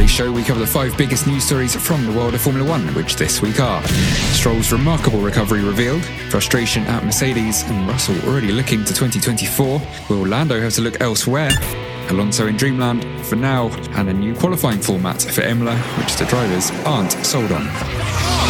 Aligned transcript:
Today's 0.00 0.16
show, 0.16 0.32
we 0.32 0.42
cover 0.42 0.58
the 0.58 0.66
five 0.66 0.96
biggest 0.96 1.26
news 1.26 1.44
stories 1.44 1.76
from 1.76 2.06
the 2.06 2.12
world 2.12 2.32
of 2.32 2.40
Formula 2.40 2.66
One, 2.66 2.86
which 2.94 3.16
this 3.16 3.42
week 3.42 3.60
are 3.60 3.86
Stroll's 4.32 4.72
remarkable 4.72 5.20
recovery 5.20 5.62
revealed, 5.62 6.02
frustration 6.30 6.84
at 6.84 7.04
Mercedes, 7.04 7.64
and 7.64 7.86
Russell 7.86 8.18
already 8.26 8.50
looking 8.50 8.82
to 8.84 8.94
2024. 8.94 9.78
Will 10.08 10.26
Lando 10.26 10.58
have 10.58 10.72
to 10.72 10.80
look 10.80 11.02
elsewhere? 11.02 11.50
Alonso 12.08 12.46
in 12.46 12.56
Dreamland 12.56 13.04
for 13.26 13.36
now, 13.36 13.68
and 13.90 14.08
a 14.08 14.14
new 14.14 14.34
qualifying 14.34 14.80
format 14.80 15.20
for 15.20 15.42
Imola, 15.42 15.76
which 15.98 16.16
the 16.16 16.24
drivers 16.24 16.70
aren't 16.86 17.12
sold 17.12 17.52
on. 17.52 18.49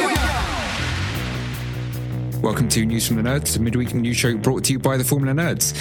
Welcome 2.41 2.69
to 2.69 2.87
News 2.87 3.05
from 3.05 3.17
the 3.17 3.21
Nerds, 3.21 3.55
a 3.55 3.61
midweek 3.61 3.93
news 3.93 4.17
show 4.17 4.35
brought 4.35 4.63
to 4.63 4.73
you 4.73 4.79
by 4.79 4.97
the 4.97 5.03
Formula 5.03 5.31
Nerds. 5.31 5.75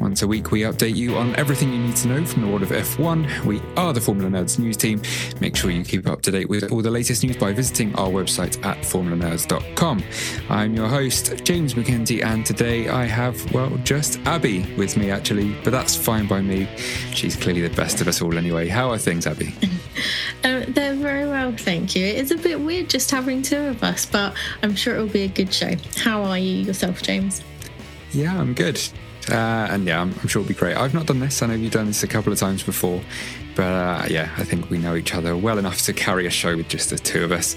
Once 0.00 0.22
a 0.22 0.26
week, 0.26 0.50
we 0.50 0.62
update 0.62 0.96
you 0.96 1.14
on 1.14 1.36
everything 1.36 1.70
you 1.70 1.78
need 1.78 1.96
to 1.96 2.08
know 2.08 2.24
from 2.24 2.40
the 2.40 2.48
world 2.48 2.62
of 2.62 2.70
F1. 2.70 3.44
We 3.44 3.60
are 3.76 3.92
the 3.92 4.00
Formula 4.00 4.30
Nerds 4.30 4.58
news 4.58 4.78
team. 4.78 5.02
Make 5.42 5.54
sure 5.56 5.70
you 5.70 5.84
keep 5.84 6.06
up 6.06 6.22
to 6.22 6.30
date 6.30 6.48
with 6.48 6.72
all 6.72 6.80
the 6.80 6.90
latest 6.90 7.22
news 7.22 7.36
by 7.36 7.52
visiting 7.52 7.94
our 7.96 8.08
website 8.08 8.64
at 8.64 8.78
formulanerds.com. 8.78 10.02
I'm 10.48 10.74
your 10.74 10.88
host, 10.88 11.44
James 11.44 11.74
McKenzie, 11.74 12.24
and 12.24 12.46
today 12.46 12.88
I 12.88 13.04
have, 13.04 13.52
well, 13.52 13.76
just 13.84 14.18
Abby 14.20 14.74
with 14.76 14.96
me 14.96 15.10
actually, 15.10 15.54
but 15.64 15.70
that's 15.70 15.94
fine 15.94 16.26
by 16.26 16.40
me. 16.40 16.66
She's 17.12 17.36
clearly 17.36 17.60
the 17.60 17.76
best 17.76 18.00
of 18.00 18.08
us 18.08 18.22
all 18.22 18.38
anyway. 18.38 18.68
How 18.68 18.90
are 18.90 18.98
things, 18.98 19.26
Abby? 19.26 19.54
Um, 20.44 20.64
they're 20.68 20.94
very 20.94 21.26
well, 21.26 21.52
thank 21.56 21.96
you. 21.96 22.06
It's 22.06 22.30
a 22.30 22.36
bit 22.36 22.60
weird 22.60 22.88
just 22.88 23.10
having 23.10 23.42
two 23.42 23.58
of 23.58 23.82
us, 23.82 24.06
but 24.06 24.32
I'm 24.62 24.76
sure 24.76 24.94
it'll 24.94 25.08
be 25.08 25.22
a 25.22 25.28
good 25.28 25.52
show. 25.52 25.72
How 25.96 26.22
are 26.22 26.38
you 26.38 26.58
yourself, 26.58 27.02
James? 27.02 27.42
Yeah, 28.12 28.38
I'm 28.38 28.54
good. 28.54 28.80
Uh, 29.28 29.66
and 29.70 29.86
yeah, 29.86 30.00
I'm, 30.00 30.14
I'm, 30.20 30.28
sure 30.28 30.40
it'll 30.40 30.48
be 30.48 30.54
great. 30.54 30.76
I've 30.76 30.94
not 30.94 31.06
done 31.06 31.18
this. 31.18 31.42
I 31.42 31.46
know 31.46 31.54
you've 31.54 31.72
done 31.72 31.86
this 31.86 32.04
a 32.04 32.06
couple 32.06 32.32
of 32.32 32.38
times 32.38 32.62
before, 32.62 33.00
but 33.56 33.62
uh, 33.62 34.06
yeah, 34.08 34.32
I 34.36 34.44
think 34.44 34.70
we 34.70 34.78
know 34.78 34.94
each 34.94 35.14
other 35.14 35.36
well 35.36 35.58
enough 35.58 35.82
to 35.82 35.92
carry 35.92 36.26
a 36.26 36.30
show 36.30 36.56
with 36.56 36.68
just 36.68 36.90
the 36.90 36.98
two 36.98 37.24
of 37.24 37.32
us. 37.32 37.56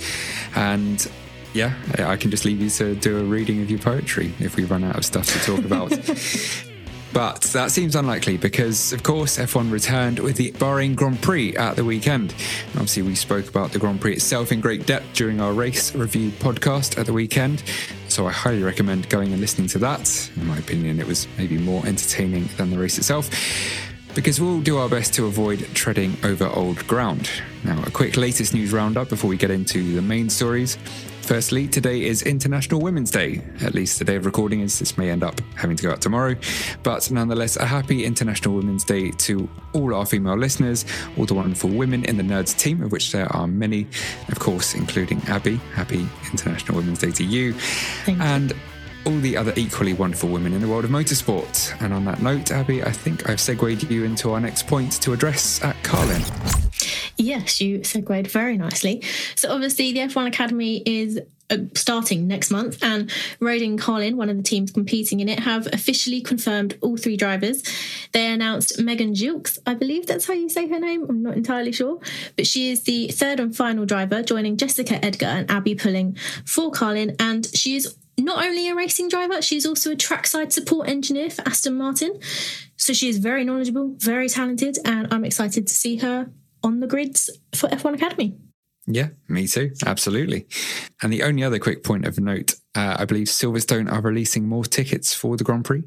And 0.55 1.05
yeah, 1.53 1.75
I 1.99 2.15
can 2.15 2.31
just 2.31 2.45
leave 2.45 2.61
you 2.61 2.69
to 2.71 2.95
do 2.95 3.19
a 3.19 3.23
reading 3.23 3.61
of 3.61 3.69
your 3.69 3.79
poetry 3.79 4.33
if 4.39 4.55
we 4.55 4.63
run 4.65 4.83
out 4.83 4.97
of 4.97 5.05
stuff 5.05 5.27
to 5.27 5.39
talk 5.39 5.63
about. 5.63 5.91
But 7.11 7.41
that 7.53 7.71
seems 7.71 7.95
unlikely 7.95 8.37
because, 8.37 8.93
of 8.93 9.01
course, 9.03 9.37
F1 9.37 9.71
returned 9.71 10.19
with 10.19 10.35
the 10.35 10.51
Bahrain 10.53 10.95
Grand 10.95 11.21
Prix 11.21 11.55
at 11.55 11.75
the 11.75 11.83
weekend. 11.83 12.33
Obviously, 12.73 13.01
we 13.01 13.15
spoke 13.15 13.49
about 13.49 13.71
the 13.71 13.79
Grand 13.79 13.99
Prix 13.99 14.13
itself 14.13 14.51
in 14.51 14.61
great 14.61 14.85
depth 14.85 15.13
during 15.13 15.41
our 15.41 15.51
race 15.53 15.95
review 15.95 16.29
podcast 16.29 16.99
at 16.99 17.07
the 17.07 17.13
weekend. 17.13 17.63
So 18.09 18.27
I 18.27 18.31
highly 18.31 18.61
recommend 18.61 19.09
going 19.09 19.31
and 19.31 19.41
listening 19.41 19.67
to 19.69 19.79
that. 19.79 20.31
In 20.35 20.47
my 20.47 20.57
opinion, 20.57 20.99
it 20.99 21.07
was 21.07 21.27
maybe 21.37 21.57
more 21.57 21.85
entertaining 21.85 22.47
than 22.57 22.69
the 22.69 22.77
race 22.77 22.97
itself 22.97 23.29
because 24.15 24.41
we'll 24.41 24.61
do 24.61 24.77
our 24.77 24.89
best 24.89 25.13
to 25.13 25.25
avoid 25.25 25.59
treading 25.73 26.17
over 26.23 26.47
old 26.47 26.85
ground. 26.87 27.29
Now, 27.63 27.81
a 27.85 27.91
quick 27.91 28.17
latest 28.17 28.53
news 28.53 28.73
roundup 28.73 29.09
before 29.09 29.29
we 29.29 29.37
get 29.37 29.51
into 29.51 29.93
the 29.95 30.01
main 30.01 30.29
stories. 30.29 30.77
Firstly, 31.29 31.67
today 31.67 32.05
is 32.05 32.23
International 32.23 32.81
Women's 32.81 33.11
Day. 33.11 33.43
At 33.61 33.75
least 33.75 33.99
the 33.99 34.03
day 34.03 34.15
of 34.15 34.25
recording 34.25 34.61
is 34.61 34.79
this 34.79 34.97
may 34.97 35.11
end 35.11 35.23
up 35.23 35.39
having 35.53 35.75
to 35.75 35.83
go 35.83 35.91
out 35.91 36.01
tomorrow. 36.01 36.35
But 36.81 37.11
nonetheless, 37.11 37.55
a 37.55 37.67
happy 37.67 38.03
International 38.03 38.55
Women's 38.55 38.83
Day 38.83 39.11
to 39.11 39.47
all 39.73 39.93
our 39.93 40.07
female 40.07 40.35
listeners, 40.35 40.85
all 41.19 41.27
the 41.27 41.35
wonderful 41.35 41.69
women 41.69 42.03
in 42.05 42.17
the 42.17 42.23
Nerds 42.23 42.57
team, 42.57 42.81
of 42.81 42.91
which 42.91 43.11
there 43.11 43.31
are 43.31 43.45
many, 43.45 43.85
of 44.29 44.39
course, 44.39 44.73
including 44.73 45.21
Abby. 45.27 45.57
Happy 45.75 46.07
International 46.31 46.77
Women's 46.77 46.97
Day 46.97 47.11
to 47.11 47.23
you. 47.23 47.53
Thank 47.53 48.19
and 48.21 48.53
all 49.05 49.19
the 49.19 49.37
other 49.37 49.53
equally 49.55 49.93
wonderful 49.93 50.29
women 50.29 50.53
in 50.53 50.61
the 50.61 50.67
world 50.67 50.83
of 50.83 50.89
motorsport. 50.89 51.79
And 51.79 51.93
on 51.93 52.05
that 52.05 52.23
note, 52.23 52.49
Abby, 52.49 52.81
I 52.81 52.91
think 52.91 53.29
I've 53.29 53.39
segued 53.39 53.83
you 53.91 54.03
into 54.03 54.31
our 54.31 54.39
next 54.39 54.65
point 54.65 54.93
to 55.03 55.13
address 55.13 55.63
at 55.63 55.75
Carlin. 55.83 56.23
Yes, 57.19 57.59
you 57.59 57.83
segued 57.83 58.27
very 58.27 58.57
nicely. 58.57 59.03
So, 59.35 59.51
obviously, 59.51 59.91
the 59.91 59.99
F1 59.99 60.27
Academy 60.27 60.81
is 60.85 61.19
uh, 61.49 61.57
starting 61.73 62.27
next 62.27 62.49
month, 62.49 62.81
and 62.81 63.11
Rodin 63.41 63.77
Carlin, 63.77 64.15
one 64.15 64.29
of 64.29 64.37
the 64.37 64.43
teams 64.43 64.71
competing 64.71 65.19
in 65.19 65.27
it, 65.27 65.39
have 65.39 65.67
officially 65.73 66.21
confirmed 66.21 66.77
all 66.81 66.95
three 66.95 67.17
drivers. 67.17 67.61
They 68.13 68.31
announced 68.31 68.79
Megan 68.79 69.13
Gilkes, 69.13 69.57
I 69.65 69.73
believe 69.73 70.07
that's 70.07 70.27
how 70.27 70.33
you 70.33 70.47
say 70.47 70.69
her 70.69 70.79
name, 70.79 71.07
I'm 71.09 71.21
not 71.21 71.35
entirely 71.35 71.73
sure, 71.73 71.99
but 72.37 72.47
she 72.47 72.71
is 72.71 72.83
the 72.83 73.09
third 73.09 73.41
and 73.41 73.53
final 73.53 73.85
driver, 73.85 74.23
joining 74.23 74.55
Jessica 74.55 75.03
Edgar 75.03 75.25
and 75.25 75.51
Abbi 75.51 75.73
Pulling 75.73 76.15
for 76.45 76.71
Carlin, 76.71 77.17
and 77.19 77.47
she 77.53 77.75
is 77.75 77.97
not 78.17 78.45
only 78.45 78.69
a 78.69 78.75
racing 78.75 79.09
driver, 79.09 79.41
she's 79.41 79.65
also 79.65 79.91
a 79.91 79.95
trackside 79.97 80.53
support 80.53 80.87
engineer 80.87 81.29
for 81.29 81.41
Aston 81.47 81.75
Martin. 81.75 82.17
So 82.77 82.93
she 82.93 83.09
is 83.09 83.17
very 83.17 83.43
knowledgeable, 83.43 83.95
very 83.97 84.29
talented, 84.29 84.77
and 84.85 85.13
I'm 85.13 85.25
excited 85.25 85.67
to 85.67 85.73
see 85.73 85.97
her 85.97 86.29
on 86.63 86.79
the 86.79 86.87
grids 86.87 87.29
for 87.53 87.69
F1 87.69 87.95
Academy. 87.95 88.37
Yeah, 88.87 89.09
me 89.27 89.47
too. 89.47 89.71
Absolutely. 89.85 90.47
And 91.01 91.13
the 91.13 91.23
only 91.23 91.43
other 91.43 91.59
quick 91.59 91.83
point 91.83 92.05
of 92.05 92.19
note, 92.19 92.55
uh, 92.75 92.97
I 92.99 93.05
believe 93.05 93.27
Silverstone 93.27 93.91
are 93.91 94.01
releasing 94.01 94.47
more 94.47 94.63
tickets 94.63 95.13
for 95.13 95.37
the 95.37 95.43
Grand 95.43 95.65
Prix. 95.65 95.83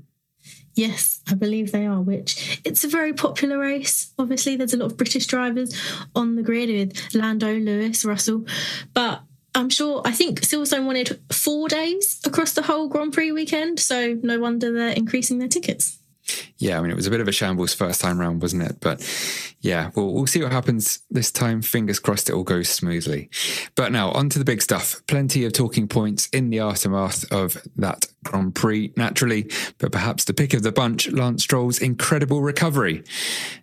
Yes, 0.75 1.21
I 1.29 1.35
believe 1.35 1.73
they 1.73 1.85
are, 1.85 2.01
which 2.01 2.61
it's 2.65 2.85
a 2.85 2.89
very 2.89 3.13
popular 3.13 3.59
race. 3.59 4.15
Obviously, 4.19 4.57
there's 4.57 4.73
a 4.73 4.79
lot 4.79 4.87
of 4.87 4.97
British 4.97 5.27
drivers 5.27 5.79
on 6.15 6.37
the 6.37 6.43
grid 6.43 6.69
with 6.71 7.15
Lando, 7.15 7.59
Lewis, 7.59 8.05
Russell. 8.05 8.47
But 8.95 9.23
I'm 9.55 9.69
sure, 9.69 10.01
I 10.05 10.13
think 10.13 10.41
Silverstone 10.41 10.87
wanted 10.87 11.21
four 11.31 11.69
days 11.69 12.21
across 12.25 12.53
the 12.53 12.63
whole 12.63 12.89
Grand 12.89 13.13
Prix 13.13 13.33
weekend. 13.33 13.81
So 13.81 14.19
no 14.23 14.39
wonder 14.39 14.73
they're 14.73 14.91
increasing 14.91 15.41
their 15.41 15.49
tickets. 15.49 15.99
Yeah, 16.57 16.79
I 16.79 16.83
mean, 16.83 16.91
it 16.91 16.97
was 16.97 17.07
a 17.07 17.11
bit 17.11 17.21
of 17.21 17.29
a 17.29 17.33
shambles 17.33 17.75
first 17.75 18.01
time 18.01 18.19
round, 18.19 18.41
wasn't 18.41 18.63
it? 18.63 18.79
But 18.81 19.01
yeah, 19.63 19.91
we'll, 19.95 20.13
we'll 20.13 20.27
see 20.27 20.43
what 20.43 20.53
happens 20.53 21.01
this 21.09 21.31
time. 21.31 21.63
Fingers 21.63 22.01
crossed 22.01 22.29
it 22.29 22.35
all 22.35 22.43
goes 22.43 22.69
smoothly. 22.69 23.31
But 23.77 23.93
now, 23.93 24.11
on 24.11 24.29
to 24.31 24.39
the 24.39 24.45
big 24.45 24.61
stuff. 24.61 25.01
Plenty 25.07 25.45
of 25.45 25.53
talking 25.53 25.87
points 25.87 26.29
in 26.29 26.51
the 26.51 26.59
aftermath 26.59 27.31
of 27.33 27.57
that 27.77 28.07
Grand 28.25 28.55
Prix, 28.55 28.93
naturally, 28.97 29.51
but 29.79 29.93
perhaps 29.93 30.25
the 30.25 30.35
pick 30.35 30.55
of 30.55 30.63
the 30.63 30.73
bunch, 30.73 31.11
Lance 31.11 31.43
Stroll's 31.43 31.79
incredible 31.79 32.43
recovery. 32.43 33.05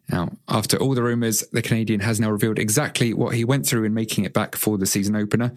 Now, 0.10 0.30
after 0.48 0.78
all 0.78 0.96
the 0.96 1.04
rumours, 1.04 1.44
the 1.52 1.62
Canadian 1.62 2.00
has 2.02 2.20
now 2.20 2.32
revealed 2.32 2.60
exactly 2.60 3.14
what 3.14 3.36
he 3.36 3.46
went 3.46 3.66
through 3.66 3.84
in 3.84 3.94
making 3.94 4.26
it 4.26 4.34
back 4.34 4.56
for 4.56 4.78
the 4.78 4.86
season 4.86 5.16
opener. 5.16 5.54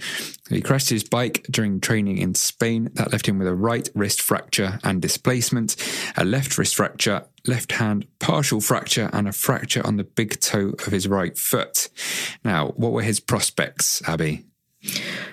He 0.48 0.60
crashed 0.60 0.90
his 0.90 1.04
bike 1.04 1.46
during 1.50 1.80
training 1.80 2.18
in 2.18 2.34
Spain. 2.34 2.90
That 2.94 3.12
left 3.12 3.26
him 3.26 3.38
with 3.38 3.48
a 3.48 3.54
right 3.54 3.88
wrist 3.94 4.20
fracture 4.20 4.78
and 4.84 5.00
displacement, 5.00 5.76
a 6.16 6.24
left 6.24 6.58
wrist 6.58 6.74
fracture, 6.76 7.24
left 7.46 7.72
hand 7.72 8.06
partial 8.18 8.60
fracture, 8.60 9.08
and 9.12 9.26
a 9.26 9.32
fracture 9.32 9.84
on 9.86 9.96
the 9.96 10.04
big 10.04 10.38
toe 10.40 10.74
of 10.86 10.92
his 10.92 11.08
right 11.08 11.36
foot. 11.36 11.88
Now, 12.44 12.68
what 12.68 12.92
were 12.92 13.02
his 13.02 13.20
prospects, 13.20 14.02
Abby? 14.06 14.44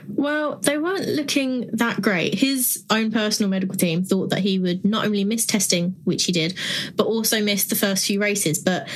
Well, 0.07 0.57
they 0.57 0.77
weren't 0.77 1.07
looking 1.07 1.69
that 1.73 2.01
great. 2.01 2.35
His 2.35 2.83
own 2.89 3.11
personal 3.11 3.49
medical 3.49 3.75
team 3.75 4.03
thought 4.03 4.29
that 4.29 4.39
he 4.39 4.59
would 4.59 4.85
not 4.85 5.05
only 5.05 5.23
miss 5.23 5.45
testing, 5.45 5.95
which 6.03 6.25
he 6.25 6.31
did, 6.31 6.55
but 6.95 7.07
also 7.07 7.41
miss 7.41 7.65
the 7.65 7.75
first 7.75 8.05
few 8.05 8.21
races. 8.21 8.59
But 8.59 8.87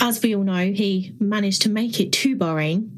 as 0.00 0.22
we 0.22 0.34
all 0.34 0.44
know, 0.44 0.72
he 0.72 1.14
managed 1.18 1.62
to 1.62 1.68
make 1.68 2.00
it 2.00 2.12
to 2.12 2.36
Bahrain. 2.36 2.90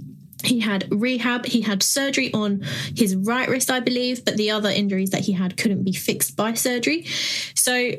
He 0.42 0.60
had 0.60 0.88
rehab, 0.90 1.44
he 1.44 1.60
had 1.60 1.82
surgery 1.82 2.32
on 2.32 2.62
his 2.96 3.14
right 3.14 3.48
wrist, 3.48 3.70
I 3.70 3.80
believe, 3.80 4.24
but 4.24 4.36
the 4.36 4.50
other 4.50 4.70
injuries 4.70 5.10
that 5.10 5.20
he 5.20 5.32
had 5.32 5.56
couldn't 5.56 5.84
be 5.84 5.92
fixed 5.92 6.34
by 6.36 6.54
surgery. 6.54 7.04
So 7.54 7.92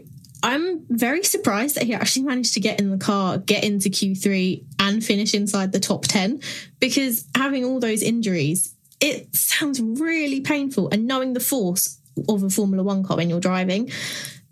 I'm 0.43 0.85
very 0.89 1.23
surprised 1.23 1.75
that 1.75 1.83
he 1.83 1.93
actually 1.93 2.23
managed 2.23 2.55
to 2.55 2.59
get 2.59 2.79
in 2.79 2.89
the 2.89 2.97
car, 2.97 3.37
get 3.37 3.63
into 3.63 3.89
Q3, 3.89 4.63
and 4.79 5.03
finish 5.03 5.35
inside 5.35 5.71
the 5.71 5.79
top 5.79 6.05
10 6.05 6.41
because 6.79 7.25
having 7.35 7.63
all 7.63 7.79
those 7.79 8.01
injuries 8.01 8.73
it 9.01 9.35
sounds 9.35 9.81
really 9.81 10.41
painful. 10.41 10.89
And 10.89 11.07
knowing 11.07 11.33
the 11.33 11.39
force 11.39 11.99
of 12.29 12.43
a 12.43 12.49
Formula 12.49 12.83
One 12.83 13.03
car 13.03 13.17
when 13.17 13.29
you're 13.29 13.39
driving, 13.39 13.91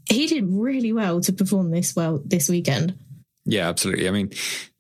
he 0.10 0.28
did 0.28 0.46
really 0.50 0.92
well 0.92 1.22
to 1.22 1.32
perform 1.32 1.72
this 1.72 1.96
well 1.96 2.22
this 2.26 2.50
weekend. 2.50 2.98
Yeah, 3.46 3.70
absolutely. 3.70 4.08
I 4.08 4.12
mean, 4.12 4.32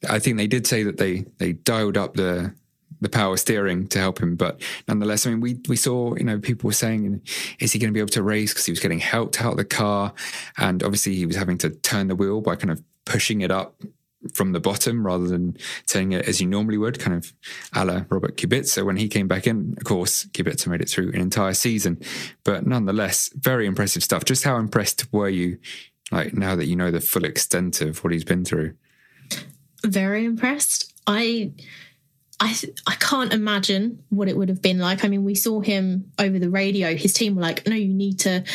I 0.10 0.20
think 0.20 0.38
they 0.38 0.48
did 0.48 0.68
say 0.68 0.84
that 0.84 0.98
they 0.98 1.26
they 1.38 1.54
dialed 1.54 1.98
up 1.98 2.16
the 2.16 2.54
the 3.02 3.10
power 3.10 3.38
steering 3.38 3.88
to 3.88 4.00
help 4.00 4.20
him, 4.20 4.36
but 4.36 4.62
nonetheless, 4.88 5.26
I 5.26 5.30
mean, 5.30 5.40
we 5.40 5.60
we 5.70 5.76
saw 5.76 6.16
you 6.16 6.24
know 6.24 6.40
people 6.40 6.68
were 6.68 6.74
saying, 6.74 7.22
is 7.60 7.72
he 7.72 7.80
going 7.80 7.90
to 7.90 7.94
be 7.94 8.00
able 8.00 8.10
to 8.10 8.24
race 8.24 8.52
because 8.52 8.66
he 8.66 8.72
was 8.72 8.80
getting 8.80 9.00
helped 9.00 9.42
out 9.42 9.52
of 9.52 9.58
the 9.58 9.66
car, 9.66 10.14
and 10.58 10.84
obviously 10.84 11.16
he 11.16 11.26
was 11.26 11.36
having 11.36 11.58
to 11.60 11.70
turn 11.70 12.08
the 12.08 12.16
wheel 12.16 12.42
by 12.42 12.56
kind 12.56 12.72
of 12.72 12.82
pushing 13.06 13.42
it 13.42 13.52
up 13.52 13.82
from 14.34 14.52
the 14.52 14.60
bottom 14.60 15.06
rather 15.06 15.28
than 15.28 15.56
turning 15.88 16.12
it 16.12 16.28
as 16.28 16.42
you 16.42 16.48
normally 16.48 16.78
would, 16.78 17.00
kind 17.00 17.16
of 17.16 17.34
a 17.74 17.86
la 17.86 18.04
Robert 18.10 18.36
Kubica. 18.38 18.86
When 18.86 18.98
he 18.98 19.08
came 19.08 19.28
back 19.28 19.48
in, 19.48 19.76
of 19.78 19.84
course, 19.84 20.26
Kubica 20.26 20.68
made 20.68 20.82
it 20.82 20.90
through 20.90 21.10
an 21.10 21.22
entire 21.22 21.54
season. 21.54 22.02
But 22.44 22.66
nonetheless, 22.68 23.30
very 23.34 23.66
impressive 23.66 24.04
stuff. 24.04 24.26
Just 24.26 24.44
how 24.44 24.58
impressed 24.58 25.12
were 25.14 25.30
you, 25.30 25.58
like 26.12 26.34
now 26.34 26.56
that 26.56 26.66
you 26.66 26.76
know 26.76 26.92
the 26.92 27.02
full 27.02 27.24
extent 27.24 27.82
of 27.82 28.04
what 28.04 28.12
he's 28.12 28.26
been 28.26 28.44
through? 28.44 28.74
Very 29.86 30.26
impressed. 30.26 30.94
I. 31.08 31.54
I 32.42 32.56
I 32.88 32.96
can't 32.96 33.34
imagine 33.34 34.02
what 34.08 34.30
it 34.30 34.38
would 34.38 34.48
have 34.48 34.62
been 34.62 34.80
like. 34.80 35.04
I 35.04 35.10
mean, 35.10 35.26
we 35.26 35.36
saw 35.36 35.60
him 35.60 36.10
over 36.18 36.40
the 36.40 36.50
radio. 36.50 36.96
His 36.96 37.12
team 37.12 37.36
were 37.36 37.42
like, 37.42 37.68
"No, 37.68 37.76
you 37.76 37.94
need 37.94 38.18
to 38.20 38.46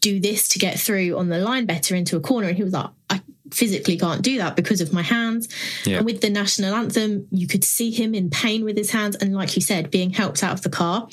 do 0.00 0.20
this 0.20 0.46
to 0.50 0.60
get 0.60 0.78
through 0.78 1.18
on 1.18 1.30
the 1.30 1.38
line 1.38 1.66
better 1.66 1.96
into 1.96 2.16
a 2.16 2.20
corner," 2.20 2.46
and 2.46 2.56
he 2.56 2.62
was 2.62 2.74
like, 2.74 2.90
"I 3.03 3.03
physically 3.52 3.98
can't 3.98 4.22
do 4.22 4.38
that 4.38 4.56
because 4.56 4.80
of 4.80 4.92
my 4.92 5.02
hands. 5.02 5.48
Yeah. 5.84 5.98
And 5.98 6.06
with 6.06 6.20
the 6.20 6.30
national 6.30 6.74
anthem, 6.74 7.26
you 7.30 7.46
could 7.46 7.64
see 7.64 7.90
him 7.90 8.14
in 8.14 8.30
pain 8.30 8.64
with 8.64 8.76
his 8.76 8.90
hands 8.90 9.16
and, 9.16 9.34
like 9.34 9.54
you 9.54 9.62
said, 9.62 9.90
being 9.90 10.10
helped 10.10 10.42
out 10.42 10.54
of 10.54 10.62
the 10.62 10.70
car. 10.70 11.08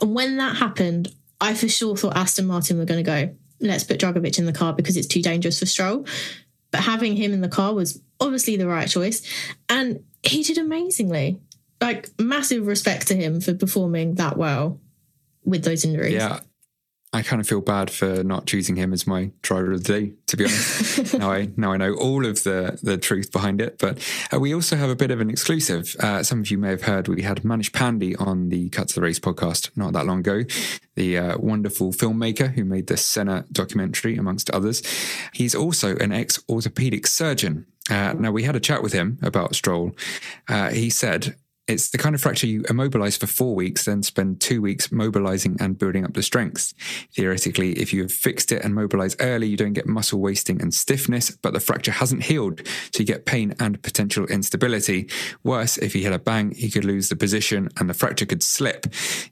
And 0.00 0.14
when 0.14 0.36
that 0.36 0.56
happened, 0.56 1.14
I 1.40 1.54
for 1.54 1.68
sure 1.68 1.96
thought 1.96 2.16
Aston 2.16 2.46
Martin 2.46 2.78
were 2.78 2.84
going 2.84 3.02
to 3.02 3.10
go, 3.10 3.34
let's 3.60 3.84
put 3.84 3.98
Drugovich 3.98 4.38
in 4.38 4.46
the 4.46 4.52
car 4.52 4.72
because 4.72 4.96
it's 4.96 5.06
too 5.06 5.22
dangerous 5.22 5.58
for 5.58 5.66
Stroll. 5.66 6.06
But 6.70 6.82
having 6.82 7.16
him 7.16 7.32
in 7.32 7.40
the 7.40 7.48
car 7.48 7.74
was 7.74 8.00
obviously 8.20 8.56
the 8.56 8.68
right 8.68 8.88
choice. 8.88 9.22
And 9.68 10.04
he 10.22 10.42
did 10.42 10.58
amazingly. 10.58 11.40
Like, 11.80 12.10
massive 12.18 12.66
respect 12.66 13.08
to 13.08 13.16
him 13.16 13.40
for 13.40 13.54
performing 13.54 14.16
that 14.16 14.36
well 14.36 14.78
with 15.44 15.64
those 15.64 15.84
injuries. 15.84 16.12
Yeah. 16.12 16.40
I 17.12 17.22
kind 17.22 17.40
of 17.40 17.48
feel 17.48 17.60
bad 17.60 17.90
for 17.90 18.22
not 18.22 18.46
choosing 18.46 18.76
him 18.76 18.92
as 18.92 19.04
my 19.04 19.32
driver 19.42 19.72
of 19.72 19.82
the 19.82 19.92
day. 20.00 20.12
To 20.26 20.36
be 20.36 20.44
honest, 20.44 21.14
now 21.18 21.32
I 21.32 21.48
now 21.56 21.72
I 21.72 21.76
know 21.76 21.94
all 21.94 22.24
of 22.24 22.44
the 22.44 22.78
the 22.82 22.96
truth 22.98 23.32
behind 23.32 23.60
it. 23.60 23.78
But 23.78 23.98
uh, 24.32 24.38
we 24.38 24.54
also 24.54 24.76
have 24.76 24.90
a 24.90 24.96
bit 24.96 25.10
of 25.10 25.20
an 25.20 25.28
exclusive. 25.28 25.96
Uh, 25.98 26.22
some 26.22 26.40
of 26.40 26.50
you 26.50 26.58
may 26.58 26.70
have 26.70 26.82
heard 26.82 27.08
we 27.08 27.22
had 27.22 27.42
Manish 27.42 27.70
Pandey 27.70 28.20
on 28.20 28.48
the 28.48 28.68
Cut 28.68 28.88
to 28.88 28.94
the 28.94 29.00
Race 29.00 29.18
podcast 29.18 29.70
not 29.76 29.92
that 29.94 30.06
long 30.06 30.20
ago. 30.20 30.44
The 30.94 31.18
uh, 31.18 31.38
wonderful 31.38 31.92
filmmaker 31.92 32.52
who 32.52 32.64
made 32.64 32.86
the 32.86 32.96
Senna 32.96 33.44
documentary, 33.50 34.16
amongst 34.16 34.50
others. 34.50 34.82
He's 35.32 35.54
also 35.54 35.96
an 35.96 36.12
ex 36.12 36.42
orthopedic 36.48 37.08
surgeon. 37.08 37.66
Uh, 37.90 38.12
now, 38.12 38.30
we 38.30 38.44
had 38.44 38.54
a 38.54 38.60
chat 38.60 38.82
with 38.84 38.92
him 38.92 39.18
about 39.20 39.56
Stroll. 39.56 39.96
Uh, 40.48 40.70
he 40.70 40.90
said, 40.90 41.34
it's 41.70 41.90
the 41.90 41.98
kind 41.98 42.16
of 42.16 42.20
fracture 42.20 42.48
you 42.48 42.64
immobilize 42.68 43.16
for 43.16 43.28
four 43.28 43.54
weeks, 43.54 43.84
then 43.84 44.02
spend 44.02 44.40
two 44.40 44.60
weeks 44.60 44.90
mobilizing 44.90 45.56
and 45.60 45.78
building 45.78 46.04
up 46.04 46.14
the 46.14 46.22
strength. 46.22 46.74
Theoretically, 47.14 47.74
if 47.74 47.92
you 47.92 48.02
have 48.02 48.12
fixed 48.12 48.50
it 48.50 48.64
and 48.64 48.74
mobilized 48.74 49.22
early, 49.22 49.46
you 49.46 49.56
don't 49.56 49.72
get 49.72 49.86
muscle 49.86 50.20
wasting 50.20 50.60
and 50.60 50.74
stiffness, 50.74 51.30
but 51.30 51.52
the 51.52 51.60
fracture 51.60 51.92
hasn't 51.92 52.24
healed, 52.24 52.66
so 52.66 52.98
you 52.98 53.04
get 53.04 53.24
pain 53.24 53.54
and 53.60 53.80
potential 53.82 54.26
instability. 54.26 55.08
Worse, 55.44 55.78
if 55.78 55.92
he 55.92 56.02
had 56.02 56.12
a 56.12 56.18
bang, 56.18 56.50
he 56.50 56.70
could 56.70 56.84
lose 56.84 57.08
the 57.08 57.16
position 57.16 57.68
and 57.78 57.88
the 57.88 57.94
fracture 57.94 58.26
could 58.26 58.42
slip. 58.42 58.86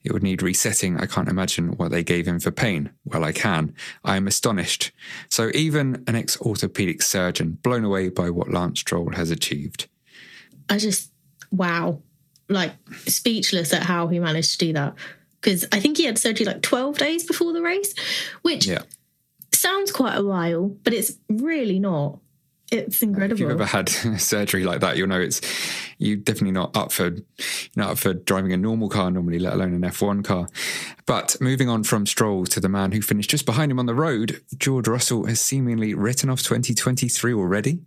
It 0.05 0.13
would 0.13 0.23
need 0.23 0.41
resetting. 0.41 0.97
I 0.97 1.07
can't 1.07 1.29
imagine 1.29 1.77
what 1.77 1.91
they 1.91 2.05
gave 2.05 2.29
him 2.29 2.39
for 2.39 2.53
pain. 2.53 2.91
Well, 3.05 3.25
I 3.25 3.33
can. 3.33 3.75
I 4.05 4.17
am 4.17 4.29
astonished. 4.29 4.93
So 5.29 5.51
even 5.55 6.05
an 6.07 6.15
ex 6.15 6.41
orthopedic 6.41 7.03
surgeon, 7.03 7.59
blown 7.63 7.85
away 7.85 8.11
by 8.11 8.31
what 8.31 8.53
Lance 8.53 8.79
Stroll 8.79 9.11
has 9.15 9.33
achieved. 9.33 9.89
I 10.69 10.79
just, 10.79 11.11
wow 11.51 12.03
like 12.49 12.73
speechless 13.07 13.73
at 13.73 13.83
how 13.83 14.09
he 14.09 14.19
managed 14.19 14.53
to 14.53 14.67
do 14.67 14.73
that 14.73 14.95
because 15.41 15.67
I 15.73 15.81
think 15.81 15.97
he 15.97 16.05
had 16.05 16.19
surgery 16.19 16.47
like 16.47 16.63
12 16.63 16.99
days 16.99 17.25
before 17.25 17.53
the 17.53 17.63
race, 17.63 17.95
which 18.43 18.67
yeah. 18.67 18.83
sounds 19.53 19.93
quite 19.93 20.17
a 20.17 20.25
while, 20.25 20.69
but 20.69 20.93
it's 20.93 21.17
really 21.29 21.79
not. 21.79 22.19
It's 22.71 23.03
incredible. 23.03 23.35
If 23.35 23.41
you've 23.41 23.51
ever 23.51 23.65
had 23.65 23.89
surgery 24.19 24.65
like 24.65 24.81
that, 24.81 24.99
you'll 24.99 25.09
know 25.09 25.21
it's 25.21 25.41
you 25.97 26.17
definitely 26.17 26.53
not 26.53 26.77
up 26.77 26.93
for 26.93 27.17
not 27.77 27.93
up 27.93 27.99
for 27.99 28.13
driving 28.13 28.53
a 28.53 28.59
normal 28.59 28.91
car 28.91 29.11
normally, 29.11 29.39
let 29.39 29.55
alone 29.55 29.73
an 29.73 29.81
F1 29.81 30.23
car. 30.23 30.49
But 31.07 31.37
moving 31.41 31.71
on 31.71 31.85
from 31.85 32.05
Stroll 32.05 32.45
to 32.45 32.61
the 32.61 32.69
man 32.69 32.93
who 32.93 33.01
finished 33.01 33.31
just 33.31 33.47
behind 33.47 33.73
him 33.73 33.79
on 33.79 33.87
the 33.87 33.95
road, 33.95 34.43
George 34.59 34.87
Russell 34.87 35.25
has 35.25 35.41
seemingly 35.41 35.95
written 35.95 36.29
off 36.29 36.43
2023 36.43 37.33
already. 37.33 37.81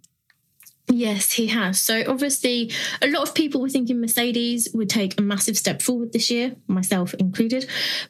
Yes, 0.87 1.31
he 1.31 1.47
has. 1.47 1.79
So 1.79 2.03
obviously, 2.07 2.71
a 3.01 3.07
lot 3.07 3.27
of 3.27 3.33
people 3.33 3.61
were 3.61 3.69
thinking 3.69 4.01
Mercedes 4.01 4.67
would 4.73 4.89
take 4.89 5.17
a 5.19 5.23
massive 5.23 5.57
step 5.57 5.81
forward 5.81 6.11
this 6.11 6.29
year, 6.29 6.55
myself 6.67 7.13
included. 7.15 7.67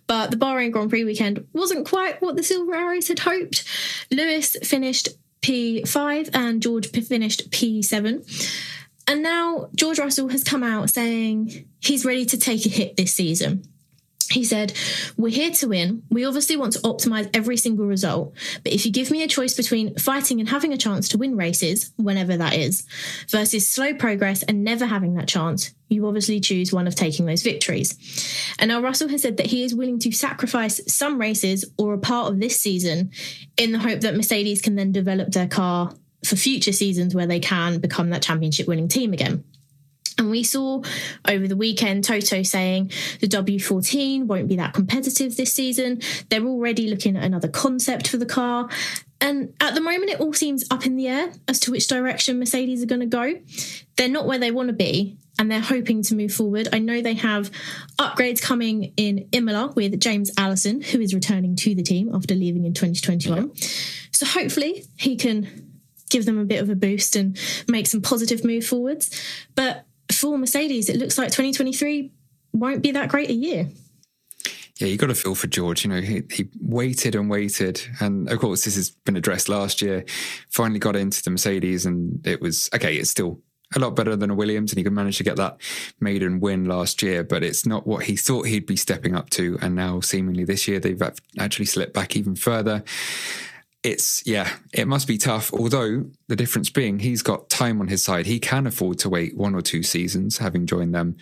But 0.07 0.31
the 0.31 0.37
Bahrain 0.37 0.71
Grand 0.71 0.89
Prix 0.89 1.03
weekend 1.03 1.45
wasn't 1.53 1.87
quite 1.87 2.21
what 2.21 2.35
the 2.35 2.43
Silver 2.43 2.73
Arrows 2.73 3.07
had 3.07 3.19
hoped. 3.19 3.63
Lewis 4.09 4.55
finished 4.63 5.09
P5 5.41 6.29
and 6.33 6.61
George 6.61 6.89
finished 6.89 7.51
P7. 7.51 8.25
And 9.07 9.23
now 9.23 9.69
George 9.75 9.99
Russell 9.99 10.29
has 10.29 10.43
come 10.43 10.63
out 10.63 10.89
saying 10.89 11.67
he's 11.79 12.05
ready 12.05 12.25
to 12.25 12.37
take 12.37 12.65
a 12.65 12.69
hit 12.69 12.97
this 12.97 13.13
season. 13.13 13.63
He 14.31 14.43
said, 14.43 14.73
We're 15.17 15.29
here 15.29 15.51
to 15.51 15.67
win. 15.67 16.03
We 16.09 16.25
obviously 16.25 16.57
want 16.57 16.73
to 16.73 16.79
optimize 16.79 17.29
every 17.33 17.57
single 17.57 17.85
result. 17.85 18.33
But 18.63 18.73
if 18.73 18.85
you 18.85 18.91
give 18.91 19.11
me 19.11 19.23
a 19.23 19.27
choice 19.27 19.55
between 19.55 19.95
fighting 19.95 20.39
and 20.39 20.49
having 20.49 20.73
a 20.73 20.77
chance 20.77 21.09
to 21.09 21.17
win 21.17 21.35
races, 21.35 21.91
whenever 21.97 22.37
that 22.37 22.53
is, 22.53 22.85
versus 23.29 23.69
slow 23.69 23.93
progress 23.93 24.43
and 24.43 24.63
never 24.63 24.85
having 24.85 25.15
that 25.15 25.27
chance, 25.27 25.73
you 25.89 26.07
obviously 26.07 26.39
choose 26.39 26.71
one 26.71 26.87
of 26.87 26.95
taking 26.95 27.25
those 27.25 27.43
victories. 27.43 27.97
And 28.59 28.69
now 28.69 28.81
Russell 28.81 29.09
has 29.09 29.21
said 29.21 29.37
that 29.37 29.47
he 29.47 29.63
is 29.63 29.75
willing 29.75 29.99
to 29.99 30.11
sacrifice 30.11 30.81
some 30.91 31.19
races 31.19 31.65
or 31.77 31.93
a 31.93 31.99
part 31.99 32.31
of 32.31 32.39
this 32.39 32.59
season 32.59 33.11
in 33.57 33.71
the 33.71 33.79
hope 33.79 34.01
that 34.01 34.15
Mercedes 34.15 34.61
can 34.61 34.75
then 34.75 34.91
develop 34.91 35.31
their 35.31 35.47
car 35.47 35.93
for 36.25 36.35
future 36.35 36.71
seasons 36.71 37.15
where 37.15 37.27
they 37.27 37.39
can 37.39 37.79
become 37.79 38.11
that 38.11 38.21
championship 38.21 38.67
winning 38.67 38.87
team 38.87 39.11
again. 39.13 39.43
And 40.17 40.29
we 40.29 40.43
saw 40.43 40.81
over 41.27 41.47
the 41.47 41.55
weekend 41.55 42.03
Toto 42.03 42.43
saying 42.43 42.91
the 43.19 43.27
W14 43.27 44.25
won't 44.25 44.47
be 44.47 44.57
that 44.57 44.73
competitive 44.73 45.37
this 45.37 45.53
season. 45.53 46.01
They're 46.29 46.45
already 46.45 46.89
looking 46.89 47.17
at 47.17 47.23
another 47.23 47.47
concept 47.47 48.07
for 48.07 48.17
the 48.17 48.25
car. 48.25 48.69
And 49.19 49.53
at 49.61 49.75
the 49.75 49.81
moment, 49.81 50.11
it 50.11 50.19
all 50.19 50.33
seems 50.33 50.65
up 50.71 50.85
in 50.85 50.95
the 50.95 51.07
air 51.07 51.31
as 51.47 51.59
to 51.61 51.71
which 51.71 51.87
direction 51.87 52.39
Mercedes 52.39 52.81
are 52.81 52.87
going 52.87 53.01
to 53.01 53.05
go. 53.05 53.35
They're 53.95 54.09
not 54.09 54.25
where 54.25 54.39
they 54.39 54.49
want 54.49 54.69
to 54.69 54.73
be, 54.73 55.17
and 55.37 55.49
they're 55.51 55.59
hoping 55.59 56.01
to 56.03 56.15
move 56.15 56.33
forward. 56.33 56.67
I 56.73 56.79
know 56.79 57.01
they 57.01 57.13
have 57.13 57.51
upgrades 57.99 58.41
coming 58.41 58.93
in 58.97 59.29
Imola 59.31 59.73
with 59.75 59.99
James 59.99 60.31
Allison, 60.37 60.81
who 60.81 60.99
is 60.99 61.13
returning 61.13 61.55
to 61.57 61.75
the 61.75 61.83
team 61.83 62.13
after 62.13 62.33
leaving 62.33 62.65
in 62.65 62.73
2021. 62.73 63.55
So 64.11 64.25
hopefully, 64.25 64.85
he 64.97 65.15
can 65.15 65.71
give 66.09 66.25
them 66.25 66.39
a 66.39 66.45
bit 66.45 66.61
of 66.61 66.69
a 66.69 66.75
boost 66.75 67.15
and 67.15 67.37
make 67.67 67.87
some 67.87 68.01
positive 68.01 68.43
move 68.43 68.65
forwards. 68.65 69.09
But 69.55 69.85
for 70.11 70.37
Mercedes, 70.37 70.89
it 70.89 70.97
looks 70.97 71.17
like 71.17 71.27
2023 71.27 72.11
won't 72.53 72.81
be 72.81 72.91
that 72.91 73.09
great 73.09 73.29
a 73.29 73.33
year. 73.33 73.69
Yeah, 74.81 74.87
you 74.87 74.97
got 74.97 75.07
to 75.07 75.15
feel 75.15 75.35
for 75.35 75.47
George. 75.47 75.83
You 75.83 75.91
know, 75.91 76.01
he, 76.01 76.23
he 76.31 76.49
waited 76.59 77.13
and 77.13 77.29
waited. 77.29 77.81
And 77.99 78.29
of 78.31 78.39
course, 78.39 78.65
this 78.65 78.75
has 78.75 78.89
been 78.89 79.15
addressed 79.15 79.47
last 79.47 79.81
year. 79.81 80.05
Finally 80.49 80.79
got 80.79 80.95
into 80.95 81.21
the 81.21 81.29
Mercedes, 81.29 81.85
and 81.85 82.25
it 82.25 82.41
was 82.41 82.69
okay, 82.73 82.95
it's 82.95 83.11
still 83.11 83.39
a 83.75 83.79
lot 83.79 83.95
better 83.95 84.15
than 84.15 84.31
a 84.31 84.35
Williams, 84.35 84.71
and 84.71 84.77
he 84.77 84.83
could 84.83 84.93
manage 84.93 85.17
to 85.17 85.23
get 85.23 85.37
that 85.37 85.57
maiden 85.99 86.39
win 86.39 86.65
last 86.65 87.03
year. 87.03 87.23
But 87.23 87.43
it's 87.43 87.65
not 87.65 87.85
what 87.85 88.03
he 88.03 88.15
thought 88.15 88.47
he'd 88.47 88.65
be 88.65 88.75
stepping 88.75 89.15
up 89.15 89.29
to. 89.31 89.59
And 89.61 89.75
now, 89.75 89.99
seemingly 89.99 90.45
this 90.45 90.67
year, 90.67 90.79
they've 90.79 91.01
actually 91.37 91.65
slipped 91.65 91.93
back 91.93 92.15
even 92.15 92.35
further. 92.35 92.83
It's, 93.83 94.21
yeah, 94.27 94.49
it 94.73 94.87
must 94.87 95.07
be 95.07 95.17
tough. 95.17 95.51
Although 95.53 96.05
the 96.27 96.35
difference 96.35 96.69
being 96.69 96.99
he's 96.99 97.23
got 97.23 97.49
time 97.49 97.81
on 97.81 97.87
his 97.87 98.03
side. 98.03 98.25
He 98.25 98.39
can 98.39 98.67
afford 98.67 98.99
to 98.99 99.09
wait 99.09 99.35
one 99.35 99.55
or 99.55 99.61
two 99.61 99.83
seasons, 99.83 100.37
having 100.37 100.67
joined 100.67 100.93
them. 100.93 101.17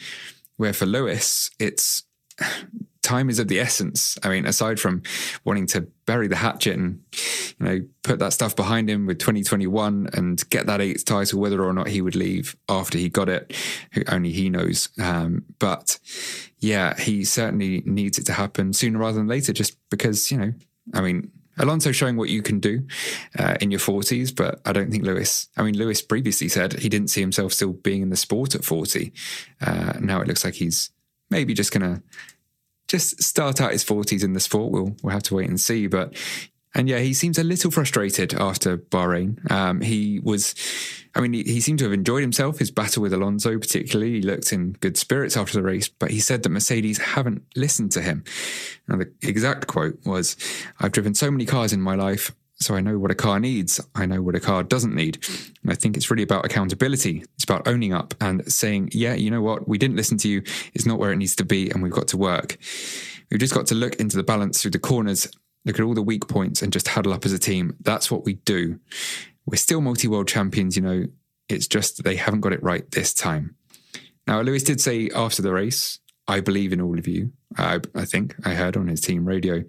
Where 0.57 0.73
for 0.73 0.85
Lewis, 0.85 1.49
it's 1.57 2.03
time 3.01 3.29
is 3.29 3.39
of 3.39 3.47
the 3.47 3.59
essence. 3.59 4.17
I 4.23 4.29
mean, 4.29 4.45
aside 4.45 4.79
from 4.79 5.03
wanting 5.43 5.67
to 5.67 5.87
bury 6.05 6.27
the 6.27 6.35
hatchet 6.35 6.75
and 6.75 7.01
you 7.59 7.65
know 7.65 7.79
put 8.03 8.19
that 8.19 8.33
stuff 8.33 8.55
behind 8.55 8.89
him 8.89 9.05
with 9.05 9.19
2021 9.19 10.09
and 10.13 10.49
get 10.49 10.65
that 10.65 10.81
eighth 10.81 11.05
title, 11.05 11.39
whether 11.39 11.63
or 11.63 11.73
not 11.73 11.87
he 11.87 12.01
would 12.01 12.15
leave 12.15 12.55
after 12.67 12.97
he 12.97 13.09
got 13.09 13.29
it, 13.29 13.55
only 14.09 14.31
he 14.31 14.49
knows. 14.49 14.89
Um, 15.01 15.45
but 15.59 15.99
yeah, 16.59 16.99
he 16.99 17.23
certainly 17.23 17.83
needs 17.85 18.17
it 18.17 18.25
to 18.25 18.33
happen 18.33 18.73
sooner 18.73 18.99
rather 18.99 19.17
than 19.17 19.27
later, 19.27 19.53
just 19.53 19.77
because 19.89 20.31
you 20.31 20.37
know, 20.37 20.53
I 20.93 21.01
mean. 21.01 21.31
Alonso 21.59 21.91
showing 21.91 22.15
what 22.15 22.29
you 22.29 22.41
can 22.41 22.59
do 22.59 22.87
uh, 23.37 23.55
in 23.61 23.71
your 23.71 23.79
40s, 23.79 24.35
but 24.35 24.61
I 24.65 24.71
don't 24.71 24.91
think 24.91 25.03
Lewis. 25.03 25.47
I 25.57 25.63
mean, 25.63 25.77
Lewis 25.77 26.01
previously 26.01 26.47
said 26.47 26.73
he 26.73 26.89
didn't 26.89 27.09
see 27.09 27.21
himself 27.21 27.53
still 27.53 27.73
being 27.73 28.01
in 28.01 28.09
the 28.09 28.15
sport 28.15 28.55
at 28.55 28.63
40. 28.63 29.11
Uh, 29.61 29.93
now 29.99 30.21
it 30.21 30.27
looks 30.27 30.43
like 30.43 30.55
he's 30.55 30.91
maybe 31.29 31.53
just 31.53 31.71
going 31.71 31.95
to 31.95 32.01
just 32.87 33.21
start 33.21 33.61
out 33.61 33.71
his 33.71 33.83
40s 33.83 34.23
in 34.23 34.33
the 34.33 34.39
sport. 34.39 34.71
We'll, 34.71 34.95
we'll 35.03 35.13
have 35.13 35.23
to 35.23 35.35
wait 35.35 35.49
and 35.49 35.59
see. 35.59 35.87
But, 35.87 36.15
and 36.75 36.87
yeah, 36.87 36.99
he 36.99 37.13
seems 37.13 37.39
a 37.39 37.43
little 37.43 37.71
frustrated 37.71 38.33
after 38.35 38.77
Bahrain. 38.77 39.49
Um, 39.51 39.81
he 39.81 40.19
was, 40.19 40.53
I 41.15 41.21
mean, 41.21 41.33
he, 41.33 41.43
he, 41.43 41.61
seemed 41.61 41.79
to 41.79 41.85
have 41.85 41.93
enjoyed 41.93 42.21
himself, 42.21 42.59
his 42.59 42.69
battle 42.69 43.01
with 43.01 43.11
Alonso, 43.11 43.57
particularly. 43.57 44.13
He 44.13 44.21
looked 44.21 44.53
in 44.53 44.73
good 44.73 44.95
spirits 44.95 45.35
after 45.35 45.53
the 45.53 45.63
race, 45.63 45.89
but 45.89 46.11
he 46.11 46.19
said 46.19 46.43
that 46.43 46.49
Mercedes 46.49 46.99
haven't 46.99 47.43
listened 47.55 47.91
to 47.93 48.01
him. 48.01 48.23
And 48.87 49.01
the 49.01 49.11
exact 49.27 49.65
quote 49.65 49.97
was 50.05 50.37
I've 50.79 50.91
driven 50.91 51.15
so 51.15 51.31
many 51.31 51.45
cars 51.45 51.73
in 51.73 51.81
my 51.81 51.95
life. 51.95 52.31
So 52.61 52.75
I 52.75 52.81
know 52.81 52.99
what 52.99 53.09
a 53.09 53.15
car 53.15 53.39
needs. 53.39 53.79
I 53.95 54.05
know 54.05 54.21
what 54.21 54.35
a 54.35 54.39
car 54.39 54.63
doesn't 54.63 54.93
need. 54.93 55.25
And 55.63 55.71
I 55.71 55.75
think 55.75 55.95
it's 55.95 56.11
really 56.11 56.23
about 56.23 56.45
accountability. 56.45 57.23
It's 57.35 57.45
about 57.45 57.67
owning 57.67 57.93
up 57.93 58.13
and 58.19 58.51
saying, 58.51 58.89
yeah, 58.91 59.13
you 59.13 59.31
know 59.31 59.41
what? 59.41 59.67
We 59.67 59.77
didn't 59.77 59.95
listen 59.95 60.17
to 60.19 60.29
you. 60.29 60.43
It's 60.73 60.85
not 60.85 60.99
where 60.99 61.13
it 61.13 61.15
needs 61.15 61.37
to 61.37 61.45
be. 61.45 61.69
And 61.71 61.81
we've 61.81 61.93
got 61.93 62.09
to 62.09 62.17
work. 62.17 62.57
We've 63.31 63.39
just 63.39 63.53
got 63.53 63.67
to 63.67 63.75
look 63.75 63.95
into 63.95 64.17
the 64.17 64.23
balance 64.23 64.61
through 64.61 64.71
the 64.71 64.79
corners, 64.79 65.29
look 65.65 65.79
at 65.79 65.83
all 65.83 65.93
the 65.93 66.01
weak 66.01 66.27
points 66.27 66.61
and 66.61 66.73
just 66.73 66.87
huddle 66.87 67.13
up 67.13 67.25
as 67.25 67.33
a 67.33 67.39
team. 67.39 67.75
That's 67.81 68.09
what 68.09 68.25
we 68.25 68.33
do. 68.33 68.79
We're 69.45 69.57
still 69.57 69.81
multi 69.81 70.07
world 70.07 70.27
champions, 70.27 70.75
you 70.75 70.81
know. 70.81 71.05
It's 71.47 71.67
just 71.67 72.03
they 72.03 72.15
haven't 72.15 72.41
got 72.41 72.53
it 72.53 72.61
right 72.61 72.89
this 72.91 73.13
time. 73.13 73.55
Now, 74.27 74.41
Lewis 74.41 74.63
did 74.63 74.79
say 74.79 75.09
after 75.15 75.41
the 75.41 75.51
race, 75.51 75.99
I 76.27 76.41
believe 76.41 76.71
in 76.71 76.81
all 76.81 76.99
of 76.99 77.07
you. 77.07 77.31
I, 77.57 77.79
I 77.95 78.05
think 78.05 78.35
I 78.45 78.53
heard 78.53 78.77
on 78.77 78.87
his 78.87 79.01
team 79.01 79.25
radio 79.25 79.63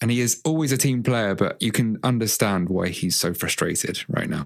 and 0.00 0.10
he 0.10 0.20
is 0.20 0.40
always 0.44 0.72
a 0.72 0.76
team 0.76 1.02
player, 1.02 1.34
but 1.34 1.60
you 1.62 1.72
can 1.72 1.98
understand 2.02 2.68
why 2.68 2.88
he's 2.88 3.16
so 3.16 3.32
frustrated 3.32 4.04
right 4.08 4.28
now. 4.28 4.44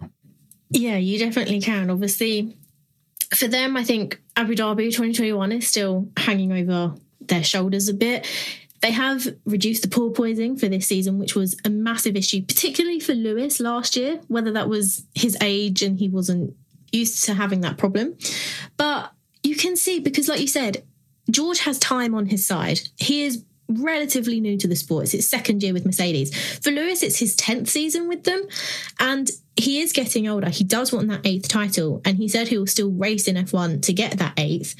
Yeah, 0.71 0.99
you 0.99 1.19
definitely 1.19 1.61
can. 1.61 1.91
Obviously, 1.91 2.57
for 3.35 3.49
them, 3.49 3.77
I 3.77 3.85
think 3.85 4.21
Abu 4.37 4.55
Dhabi 4.55 4.87
2021 4.87 5.53
is 5.53 5.67
still 5.67 6.09
hanging 6.17 6.53
over 6.53 6.95
their 7.21 7.43
shoulders 7.43 7.89
a 7.89 7.95
bit. 7.95 8.27
They 8.81 8.93
have 8.93 9.27
reduced 9.45 9.83
the 9.83 9.89
porpoising 9.89 10.59
for 10.59 10.69
this 10.69 10.87
season, 10.87 11.19
which 11.19 11.35
was 11.35 11.57
a 11.65 11.71
massive 11.71 12.17
issue, 12.17 12.43
particularly 12.43 13.01
for 13.01 13.15
Lewis 13.15 13.61
last 13.61 13.97
year, 13.97 14.21
whether 14.29 14.53
that 14.53 14.69
was 14.69 15.05
his 15.15 15.37
age 15.41 15.83
and 15.83 15.99
he 15.99 16.09
wasn't 16.09 16.55
used 16.93 17.25
to 17.25 17.35
having 17.35 17.61
that 17.63 17.79
problem. 17.79 18.17
But 18.77 19.13
you 19.43 19.57
can 19.57 19.77
see, 19.77 19.99
because 20.01 20.29
like 20.29 20.41
you 20.41 20.47
said, 20.47 20.85
George 21.31 21.61
has 21.61 21.79
time 21.79 22.15
on 22.15 22.27
his 22.27 22.47
side. 22.47 22.81
He 22.97 23.25
is 23.25 23.45
relatively 23.69 24.41
new 24.41 24.57
to 24.57 24.67
the 24.67 24.77
sport. 24.77 25.05
It's 25.05 25.13
his 25.13 25.29
second 25.29 25.63
year 25.63 25.73
with 25.75 25.85
Mercedes. 25.85 26.35
For 26.59 26.71
Lewis, 26.71 27.03
it's 27.03 27.19
his 27.19 27.37
10th 27.37 27.69
season 27.69 28.09
with 28.09 28.25
them. 28.25 28.43
And 28.99 29.31
he 29.57 29.81
is 29.81 29.93
getting 29.93 30.27
older. 30.27 30.49
He 30.49 30.65
does 30.65 30.93
want 30.93 31.09
that 31.09 31.27
eighth 31.27 31.49
title. 31.49 32.01
And 32.05 32.17
he 32.17 32.29
said 32.29 32.49
he 32.49 32.57
will 32.57 32.67
still 32.67 32.91
race 32.91 33.29
in 33.29 33.37
F1 33.37 33.83
to 33.83 33.93
get 33.93 34.19
that 34.19 34.35
eighth. 34.39 34.75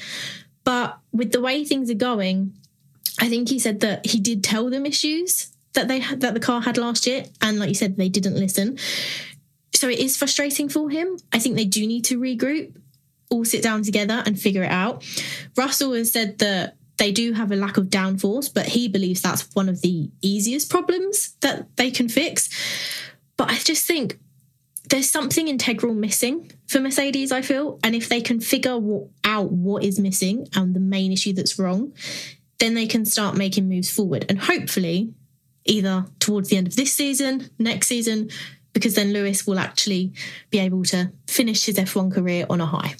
But 0.63 0.97
with 1.11 1.31
the 1.31 1.41
way 1.41 1.63
things 1.63 1.91
are 1.91 1.95
going, 1.95 2.53
I 3.19 3.29
think 3.29 3.49
he 3.49 3.59
said 3.59 3.79
that 3.81 4.05
he 4.05 4.19
did 4.19 4.43
tell 4.43 4.69
them 4.69 4.85
issues 4.85 5.51
that 5.73 5.87
they 5.87 5.99
had, 5.99 6.21
that 6.21 6.33
the 6.33 6.39
car 6.39 6.61
had 6.61 6.77
last 6.77 7.07
year. 7.07 7.25
And 7.41 7.59
like 7.59 7.69
you 7.69 7.75
said, 7.75 7.97
they 7.97 8.09
didn't 8.09 8.35
listen. 8.35 8.77
So 9.73 9.87
it 9.87 9.99
is 9.99 10.17
frustrating 10.17 10.69
for 10.69 10.89
him. 10.89 11.17
I 11.31 11.39
think 11.39 11.55
they 11.55 11.65
do 11.65 11.85
need 11.87 12.05
to 12.05 12.19
regroup 12.19 12.75
all 13.29 13.45
sit 13.45 13.61
down 13.61 13.83
together 13.83 14.23
and 14.25 14.39
figure 14.39 14.63
it 14.63 14.71
out. 14.71 15.05
Russell 15.55 15.93
has 15.93 16.11
said 16.11 16.39
that 16.39 16.75
they 16.97 17.11
do 17.11 17.33
have 17.33 17.51
a 17.51 17.55
lack 17.55 17.77
of 17.77 17.85
downforce, 17.85 18.53
but 18.53 18.65
he 18.65 18.87
believes 18.87 19.21
that's 19.21 19.47
one 19.53 19.69
of 19.69 19.81
the 19.81 20.09
easiest 20.21 20.69
problems 20.69 21.35
that 21.41 21.75
they 21.77 21.91
can 21.91 22.09
fix. 22.09 22.49
But 23.37 23.49
I 23.49 23.55
just 23.55 23.85
think 23.85 24.19
there's 24.89 25.09
something 25.09 25.47
integral 25.47 25.93
missing 25.93 26.51
for 26.67 26.79
Mercedes, 26.79 27.31
I 27.31 27.41
feel. 27.41 27.79
And 27.83 27.95
if 27.95 28.09
they 28.09 28.21
can 28.21 28.39
figure 28.39 28.79
out 29.23 29.51
what 29.51 29.83
is 29.83 29.99
missing 29.99 30.47
and 30.55 30.75
the 30.75 30.79
main 30.79 31.11
issue 31.11 31.33
that's 31.33 31.57
wrong, 31.57 31.93
then 32.59 32.73
they 32.73 32.87
can 32.87 33.05
start 33.05 33.35
making 33.35 33.67
moves 33.67 33.89
forward. 33.89 34.25
And 34.29 34.39
hopefully, 34.39 35.13
either 35.65 36.05
towards 36.19 36.49
the 36.49 36.57
end 36.57 36.67
of 36.67 36.75
this 36.75 36.93
season, 36.93 37.49
next 37.57 37.87
season, 37.87 38.29
because 38.73 38.95
then 38.95 39.13
Lewis 39.13 39.47
will 39.47 39.59
actually 39.59 40.13
be 40.49 40.59
able 40.59 40.83
to 40.85 41.11
finish 41.27 41.65
his 41.65 41.77
F1 41.77 42.13
career 42.13 42.45
on 42.49 42.61
a 42.61 42.65
high. 42.65 42.95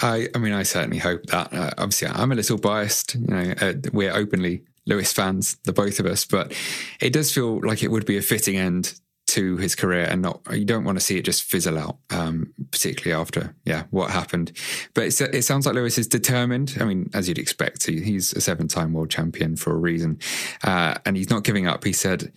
I, 0.00 0.28
I 0.34 0.38
mean, 0.38 0.52
I 0.52 0.64
certainly 0.64 0.98
hope 0.98 1.24
that. 1.26 1.52
Uh, 1.52 1.70
obviously, 1.78 2.08
I'm 2.08 2.32
a 2.32 2.34
little 2.34 2.58
biased. 2.58 3.14
You 3.14 3.26
know, 3.26 3.54
uh, 3.60 3.74
we're 3.92 4.12
openly 4.12 4.62
Lewis 4.86 5.12
fans, 5.12 5.56
the 5.64 5.72
both 5.72 6.00
of 6.00 6.06
us, 6.06 6.24
but 6.24 6.52
it 7.00 7.12
does 7.12 7.32
feel 7.32 7.60
like 7.66 7.82
it 7.82 7.90
would 7.90 8.04
be 8.04 8.16
a 8.16 8.22
fitting 8.22 8.56
end 8.56 8.98
to 9.34 9.56
his 9.56 9.74
career, 9.74 10.04
and 10.04 10.22
not 10.22 10.40
you 10.52 10.64
don't 10.64 10.84
want 10.84 10.96
to 10.98 11.04
see 11.04 11.18
it 11.18 11.24
just 11.24 11.42
fizzle 11.42 11.78
out, 11.78 11.98
um, 12.10 12.52
particularly 12.70 13.20
after 13.20 13.54
yeah 13.64 13.84
what 13.90 14.10
happened. 14.10 14.52
But 14.94 15.20
it 15.20 15.44
sounds 15.44 15.66
like 15.66 15.74
Lewis 15.74 15.98
is 15.98 16.06
determined. 16.06 16.76
I 16.80 16.84
mean, 16.84 17.10
as 17.14 17.28
you'd 17.28 17.38
expect, 17.38 17.86
he, 17.86 18.00
he's 18.00 18.32
a 18.32 18.40
seven-time 18.40 18.92
world 18.92 19.10
champion 19.10 19.56
for 19.56 19.72
a 19.72 19.78
reason, 19.78 20.18
uh, 20.62 20.94
and 21.04 21.16
he's 21.16 21.30
not 21.30 21.44
giving 21.44 21.66
up. 21.66 21.84
He 21.84 21.92
said 21.92 22.32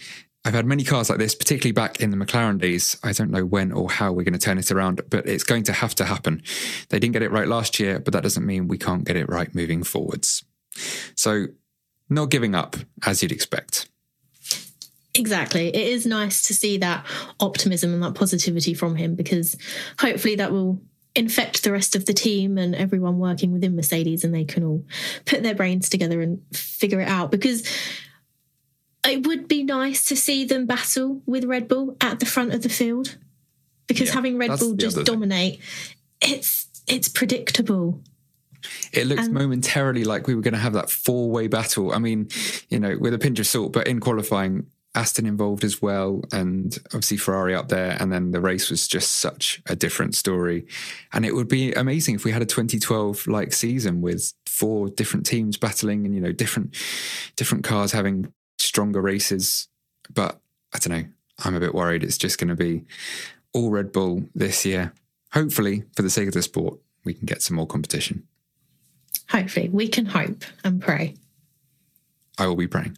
I've 0.48 0.54
had 0.54 0.66
many 0.66 0.86
cars 0.86 1.10
like 1.10 1.20
this, 1.20 1.36
particularly 1.36 1.74
back 1.74 2.00
in 2.00 2.10
the 2.10 2.16
McLaren 2.16 2.58
days. 2.58 2.98
I 3.04 3.12
don't 3.12 3.32
know 3.32 3.46
when 3.46 3.74
or 3.74 3.92
how 3.92 4.14
we're 4.14 4.24
going 4.24 4.32
to 4.32 4.40
turn 4.40 4.58
it 4.58 4.72
around, 4.72 5.02
but 5.10 5.28
it's 5.28 5.44
going 5.44 5.64
to 5.64 5.74
have 5.74 5.94
to 5.96 6.06
happen. 6.06 6.42
They 6.88 7.00
didn't 7.00 7.12
get 7.12 7.22
it 7.22 7.32
right 7.32 7.50
last 7.50 7.82
year, 7.82 8.00
but 8.00 8.14
that 8.14 8.24
doesn't 8.24 8.46
mean 8.46 8.70
we 8.70 8.78
can't 8.78 9.04
get 9.04 9.18
it 9.18 9.28
right 9.28 9.54
moving 9.54 9.84
forwards. 9.84 10.46
So, 11.16 11.48
not 12.10 12.30
giving 12.30 12.56
up 12.56 12.78
as 13.06 13.22
you'd 13.22 13.34
expect. 13.34 13.90
Exactly. 15.18 15.68
It 15.68 15.88
is 15.88 16.06
nice 16.06 16.48
to 16.48 16.54
see 16.54 16.78
that 16.78 17.06
optimism 17.40 17.94
and 17.94 18.04
that 18.04 18.16
positivity 18.16 18.74
from 18.74 18.96
him 18.96 19.16
because 19.16 19.56
hopefully 20.00 20.36
that 20.36 20.52
will 20.52 20.80
infect 21.16 21.64
the 21.64 21.72
rest 21.72 21.96
of 21.96 22.06
the 22.06 22.14
team 22.14 22.58
and 22.58 22.76
everyone 22.76 23.18
working 23.18 23.52
within 23.52 23.76
Mercedes 23.76 24.24
and 24.24 24.34
they 24.34 24.46
can 24.46 24.64
all 24.64 24.86
put 25.26 25.42
their 25.42 25.56
brains 25.56 25.90
together 25.90 26.22
and 26.22 26.40
figure 26.54 27.02
it 27.02 27.08
out 27.08 27.32
because 27.32 27.68
it 29.04 29.26
would 29.26 29.48
be 29.48 29.64
nice 29.64 30.06
to 30.06 30.16
see 30.16 30.46
them 30.46 30.68
battle 30.68 31.22
with 31.26 31.46
Red 31.46 31.68
Bull 31.68 31.98
at 32.02 32.20
the 32.20 32.26
front 32.26 32.54
of 32.54 32.62
the 32.62 32.70
field 32.70 33.18
because 33.88 34.10
yeah, 34.10 34.14
having 34.14 34.38
Red 34.38 34.60
Bull 34.60 34.76
just 34.76 35.04
dominate, 35.06 35.60
it's 36.22 36.68
it's 36.88 37.08
predictable. 37.08 38.02
It 38.92 39.08
looks 39.08 39.26
and, 39.26 39.34
momentarily 39.34 40.04
like 40.04 40.28
we 40.28 40.36
were 40.36 40.42
going 40.42 40.54
to 40.54 40.60
have 40.60 40.74
that 40.74 40.90
four 40.90 41.30
way 41.30 41.48
battle. 41.48 41.94
I 41.94 42.00
mean, 42.00 42.28
you 42.70 42.80
know, 42.80 42.98
with 43.00 43.14
a 43.14 43.20
pinch 43.20 43.40
of 43.40 43.48
salt, 43.48 43.74
but 43.74 43.88
in 43.88 44.00
qualifying, 44.00 44.68
Aston 44.98 45.28
involved 45.28 45.64
as 45.64 45.80
well, 45.80 46.24
and 46.34 46.76
obviously 46.88 47.18
Ferrari 47.18 47.54
up 47.54 47.70
there. 47.70 47.96
And 48.00 48.12
then 48.12 48.32
the 48.32 48.42
race 48.42 48.72
was 48.72 48.88
just 48.88 49.12
such 49.14 49.62
a 49.68 49.76
different 49.76 50.16
story. 50.16 50.66
And 51.14 51.24
it 51.24 51.36
would 51.36 51.48
be 51.48 51.72
amazing 51.74 52.16
if 52.16 52.26
we 52.26 52.32
had 52.32 52.42
a 52.42 52.46
2012 52.46 53.28
like 53.28 53.54
season 53.54 54.02
with 54.02 54.34
four 54.48 54.90
different 54.90 55.28
teams 55.28 55.56
battling 55.56 56.06
and, 56.06 56.16
you 56.16 56.22
know, 56.22 56.32
different 56.32 56.76
different 57.36 57.64
cars 57.64 57.92
having 57.92 58.34
stronger 58.58 59.00
races. 59.00 59.68
But 60.12 60.42
I 60.74 60.80
don't 60.80 60.98
know. 60.98 61.08
I'm 61.46 61.56
a 61.56 61.60
bit 61.60 61.76
worried 61.76 62.04
it's 62.04 62.18
just 62.18 62.40
going 62.40 62.48
to 62.48 62.56
be 62.56 62.84
all 63.54 63.70
Red 63.70 63.92
Bull 63.92 64.24
this 64.34 64.66
year. 64.66 64.94
Hopefully, 65.34 65.84
for 65.96 66.02
the 66.02 66.10
sake 66.10 66.28
of 66.28 66.34
the 66.34 66.42
sport, 66.42 66.80
we 67.04 67.14
can 67.14 67.28
get 67.28 67.44
some 67.44 67.56
more 67.56 67.68
competition. 67.68 68.24
Hopefully, 69.30 69.70
we 69.70 69.88
can 69.88 70.08
hope 70.08 70.44
and 70.64 70.82
pray. 70.82 71.14
I 72.40 72.48
will 72.48 72.56
be 72.56 72.68
praying. 72.68 72.98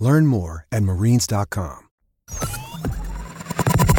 Learn 0.00 0.26
more 0.26 0.66
at 0.72 0.82
marines.com. 0.82 1.88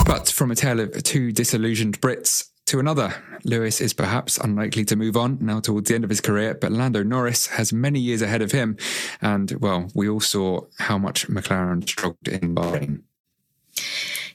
But 0.06 0.30
from 0.30 0.52
a 0.52 0.56
tale 0.56 0.80
of 0.80 1.02
two 1.04 1.32
disillusioned 1.32 2.02
Brits 2.02 2.50
to 2.66 2.80
another, 2.80 3.14
Lewis 3.46 3.80
is 3.80 3.94
perhaps 3.94 4.38
unlikely 4.38 4.84
to 4.86 4.96
move 4.96 5.16
on 5.16 5.38
now 5.40 5.60
towards 5.60 5.90
the 5.90 5.96
end 5.96 6.04
of 6.04 6.10
his 6.10 6.20
career, 6.20 6.54
but 6.54 6.72
Lando 6.72 7.04
Norris 7.04 7.48
has 7.48 7.72
many 7.72 8.00
years 8.00 8.22
ahead 8.22 8.42
of 8.42 8.52
him. 8.52 8.78
And, 9.22 9.52
well, 9.62 9.90
we 9.94 10.10
all 10.10 10.20
saw 10.20 10.62
how 10.80 10.98
much 10.98 11.28
McLaren 11.28 11.88
struggled 11.88 12.28
in 12.28 12.56
Bahrain. 12.56 13.04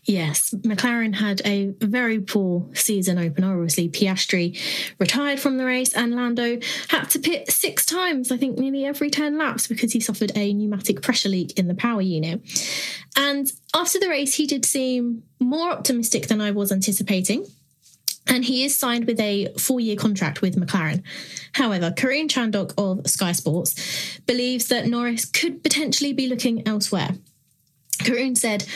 Yes, 0.06 0.54
McLaren 0.58 1.16
had 1.16 1.42
a 1.44 1.74
very 1.80 2.20
poor 2.20 2.64
season 2.74 3.18
opener. 3.18 3.54
Obviously, 3.54 3.88
Piastri 3.88 4.56
retired 5.00 5.40
from 5.40 5.58
the 5.58 5.64
race, 5.64 5.92
and 5.94 6.14
Lando 6.14 6.60
had 6.88 7.10
to 7.10 7.18
pit 7.18 7.50
six 7.50 7.84
times, 7.84 8.30
I 8.30 8.36
think 8.36 8.56
nearly 8.56 8.84
every 8.84 9.10
10 9.10 9.36
laps, 9.36 9.66
because 9.66 9.92
he 9.92 9.98
suffered 9.98 10.30
a 10.36 10.54
pneumatic 10.54 11.02
pressure 11.02 11.28
leak 11.28 11.58
in 11.58 11.66
the 11.66 11.74
power 11.74 12.00
unit. 12.00 12.40
And 13.16 13.50
after 13.74 13.98
the 13.98 14.08
race, 14.08 14.34
he 14.34 14.46
did 14.46 14.64
seem 14.64 15.24
more 15.40 15.70
optimistic 15.70 16.28
than 16.28 16.40
I 16.40 16.52
was 16.52 16.70
anticipating. 16.70 17.44
And 18.28 18.44
he 18.44 18.64
is 18.64 18.78
signed 18.78 19.06
with 19.06 19.18
a 19.18 19.52
four 19.58 19.80
year 19.80 19.96
contract 19.96 20.40
with 20.40 20.56
McLaren. 20.56 21.02
However, 21.52 21.90
Karun 21.90 22.28
Chandhok 22.28 22.74
of 22.78 23.08
Sky 23.08 23.32
Sports 23.32 24.20
believes 24.26 24.68
that 24.68 24.86
Norris 24.86 25.24
could 25.24 25.64
potentially 25.64 26.12
be 26.12 26.28
looking 26.28 26.66
elsewhere. 26.66 27.10
Karun 28.00 28.36
said 28.36 28.66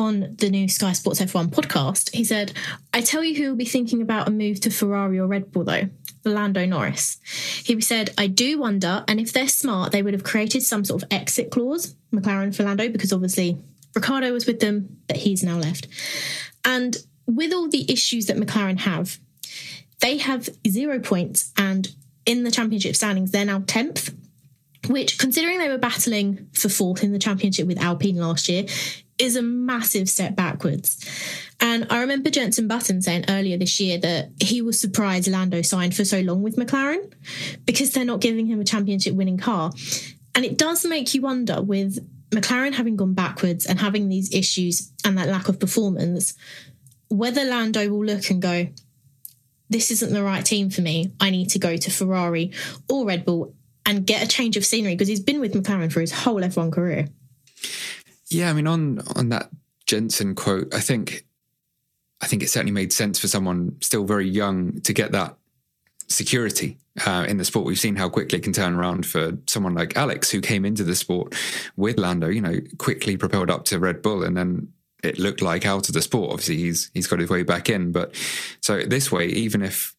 on 0.00 0.34
the 0.38 0.48
new 0.48 0.66
Sky 0.66 0.92
Sports 0.92 1.20
F1 1.20 1.48
podcast, 1.48 2.14
he 2.14 2.24
said, 2.24 2.54
I 2.94 3.02
tell 3.02 3.22
you 3.22 3.36
who 3.36 3.50
will 3.50 3.56
be 3.56 3.66
thinking 3.66 4.00
about 4.00 4.26
a 4.26 4.30
move 4.30 4.58
to 4.62 4.70
Ferrari 4.70 5.20
or 5.20 5.26
Red 5.26 5.52
Bull, 5.52 5.64
though 5.64 5.90
Lando 6.24 6.64
Norris. 6.64 7.18
He 7.64 7.78
said, 7.82 8.10
I 8.16 8.26
do 8.26 8.58
wonder, 8.58 9.04
and 9.06 9.20
if 9.20 9.34
they're 9.34 9.46
smart, 9.46 9.92
they 9.92 10.02
would 10.02 10.14
have 10.14 10.24
created 10.24 10.62
some 10.62 10.86
sort 10.86 11.02
of 11.02 11.08
exit 11.12 11.50
clause, 11.50 11.94
McLaren 12.14 12.56
for 12.56 12.64
Lando, 12.64 12.88
because 12.88 13.12
obviously 13.12 13.58
Ricciardo 13.94 14.32
was 14.32 14.46
with 14.46 14.60
them, 14.60 14.96
but 15.06 15.18
he's 15.18 15.42
now 15.42 15.58
left. 15.58 15.86
And 16.64 16.96
with 17.26 17.52
all 17.52 17.68
the 17.68 17.90
issues 17.92 18.26
that 18.26 18.38
McLaren 18.38 18.80
have, 18.80 19.18
they 20.00 20.16
have 20.16 20.48
zero 20.66 20.98
points, 20.98 21.52
and 21.58 21.88
in 22.24 22.44
the 22.44 22.50
championship 22.50 22.96
standings, 22.96 23.32
they're 23.32 23.44
now 23.44 23.60
10th 23.60 24.14
which, 24.88 25.18
considering 25.18 25.58
they 25.58 25.68
were 25.68 25.78
battling 25.78 26.48
for 26.52 26.68
fourth 26.68 27.04
in 27.04 27.12
the 27.12 27.18
championship 27.18 27.66
with 27.66 27.78
Alpine 27.80 28.16
last 28.16 28.48
year, 28.48 28.64
is 29.20 29.36
a 29.36 29.42
massive 29.42 30.08
step 30.08 30.34
backwards. 30.34 31.06
And 31.60 31.86
I 31.90 32.00
remember 32.00 32.30
Jenson 32.30 32.66
Button 32.66 33.02
saying 33.02 33.26
earlier 33.28 33.58
this 33.58 33.78
year 33.78 33.98
that 33.98 34.30
he 34.40 34.62
was 34.62 34.80
surprised 34.80 35.28
Lando 35.28 35.60
signed 35.62 35.94
for 35.94 36.04
so 36.04 36.20
long 36.20 36.42
with 36.42 36.56
McLaren 36.56 37.12
because 37.66 37.92
they're 37.92 38.04
not 38.04 38.20
giving 38.20 38.46
him 38.46 38.60
a 38.60 38.64
championship 38.64 39.14
winning 39.14 39.36
car. 39.36 39.72
And 40.34 40.44
it 40.44 40.56
does 40.56 40.86
make 40.86 41.12
you 41.12 41.20
wonder 41.20 41.60
with 41.60 41.98
McLaren 42.30 42.72
having 42.72 42.96
gone 42.96 43.12
backwards 43.12 43.66
and 43.66 43.78
having 43.78 44.08
these 44.08 44.32
issues 44.32 44.90
and 45.04 45.18
that 45.18 45.28
lack 45.28 45.48
of 45.48 45.60
performance, 45.60 46.34
whether 47.08 47.44
Lando 47.44 47.90
will 47.90 48.06
look 48.06 48.30
and 48.30 48.40
go, 48.40 48.68
this 49.68 49.90
isn't 49.90 50.12
the 50.12 50.22
right 50.22 50.44
team 50.44 50.70
for 50.70 50.80
me. 50.80 51.12
I 51.20 51.30
need 51.30 51.50
to 51.50 51.58
go 51.58 51.76
to 51.76 51.90
Ferrari 51.90 52.52
or 52.88 53.06
Red 53.06 53.24
Bull 53.26 53.54
and 53.84 54.06
get 54.06 54.22
a 54.22 54.28
change 54.28 54.56
of 54.56 54.64
scenery 54.64 54.94
because 54.94 55.08
he's 55.08 55.20
been 55.20 55.40
with 55.40 55.52
McLaren 55.52 55.92
for 55.92 56.00
his 56.00 56.12
whole 56.12 56.40
F1 56.40 56.72
career. 56.72 57.08
Yeah, 58.30 58.48
I 58.48 58.52
mean, 58.52 58.66
on 58.66 59.00
on 59.16 59.28
that 59.30 59.50
Jenson 59.86 60.34
quote, 60.34 60.72
I 60.72 60.80
think 60.80 61.24
I 62.20 62.26
think 62.26 62.42
it 62.42 62.50
certainly 62.50 62.72
made 62.72 62.92
sense 62.92 63.18
for 63.18 63.28
someone 63.28 63.76
still 63.80 64.04
very 64.04 64.28
young 64.28 64.80
to 64.82 64.92
get 64.92 65.12
that 65.12 65.36
security 66.06 66.76
uh, 67.06 67.24
in 67.28 67.36
the 67.38 67.44
sport. 67.44 67.66
We've 67.66 67.78
seen 67.78 67.96
how 67.96 68.08
quickly 68.08 68.38
it 68.38 68.42
can 68.42 68.52
turn 68.52 68.74
around 68.74 69.06
for 69.06 69.32
someone 69.46 69.74
like 69.74 69.96
Alex, 69.96 70.30
who 70.30 70.40
came 70.40 70.64
into 70.64 70.84
the 70.84 70.96
sport 70.96 71.34
with 71.76 71.98
Lando, 71.98 72.28
you 72.28 72.40
know, 72.40 72.58
quickly 72.78 73.16
propelled 73.16 73.50
up 73.50 73.64
to 73.66 73.78
Red 73.78 74.02
Bull, 74.02 74.22
and 74.24 74.36
then 74.36 74.72
it 75.02 75.18
looked 75.18 75.40
like 75.40 75.66
out 75.66 75.88
of 75.88 75.94
the 75.94 76.02
sport. 76.02 76.30
Obviously, 76.30 76.58
he's 76.58 76.90
he's 76.94 77.06
got 77.06 77.20
his 77.20 77.30
way 77.30 77.42
back 77.42 77.68
in, 77.68 77.90
but 77.90 78.14
so 78.60 78.82
this 78.84 79.10
way, 79.10 79.26
even 79.26 79.62
if 79.62 79.96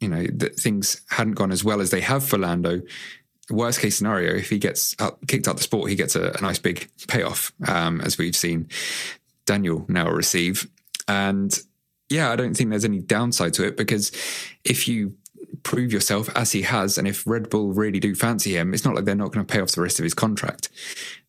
you 0.00 0.08
know 0.08 0.26
that 0.34 0.56
things 0.56 1.02
hadn't 1.10 1.34
gone 1.34 1.50
as 1.52 1.64
well 1.64 1.80
as 1.80 1.90
they 1.90 2.00
have 2.00 2.24
for 2.24 2.38
Lando, 2.38 2.80
worst 3.50 3.80
case 3.80 3.96
scenario, 3.96 4.34
if 4.34 4.50
he 4.50 4.58
gets 4.58 4.94
kicked 5.26 5.48
out 5.48 5.56
the 5.56 5.62
sport, 5.62 5.90
he 5.90 5.96
gets 5.96 6.16
a, 6.16 6.32
a 6.38 6.40
nice 6.40 6.58
big 6.58 6.90
payoff, 7.08 7.52
um, 7.66 8.00
as 8.00 8.18
we've 8.18 8.36
seen 8.36 8.68
Daniel 9.46 9.84
now 9.88 10.10
receive. 10.10 10.68
And 11.06 11.58
yeah, 12.10 12.30
I 12.30 12.36
don't 12.36 12.54
think 12.54 12.70
there's 12.70 12.84
any 12.84 13.00
downside 13.00 13.54
to 13.54 13.66
it 13.66 13.76
because 13.76 14.10
if 14.64 14.88
you 14.88 15.14
prove 15.62 15.92
yourself 15.92 16.28
as 16.36 16.52
he 16.52 16.62
has, 16.62 16.98
and 16.98 17.08
if 17.08 17.26
Red 17.26 17.50
Bull 17.50 17.72
really 17.72 18.00
do 18.00 18.14
fancy 18.14 18.56
him, 18.56 18.74
it's 18.74 18.84
not 18.84 18.94
like 18.94 19.04
they're 19.04 19.14
not 19.14 19.32
going 19.32 19.44
to 19.44 19.52
pay 19.52 19.60
off 19.60 19.72
the 19.72 19.82
rest 19.82 19.98
of 19.98 20.04
his 20.04 20.14
contract. 20.14 20.68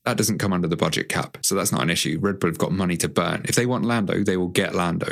That 0.06 0.18
doesn't 0.18 0.38
come 0.38 0.54
under 0.54 0.68
the 0.68 0.78
budget 0.78 1.10
cap, 1.10 1.38
so 1.42 1.56
that's 1.56 1.72
not 1.72 1.82
an 1.82 1.90
issue. 1.90 2.18
Red 2.22 2.40
Bull 2.40 2.50
have 2.50 2.58
got 2.58 2.72
money 2.72 2.98
to 2.98 3.10
burn. 3.10 3.42
If 3.46 3.56
they 3.56 3.66
want 3.66 3.86
Lando, 3.86 4.24
they 4.24 4.38
will 4.38 4.48
get 4.48 4.74
Lando, 4.74 5.12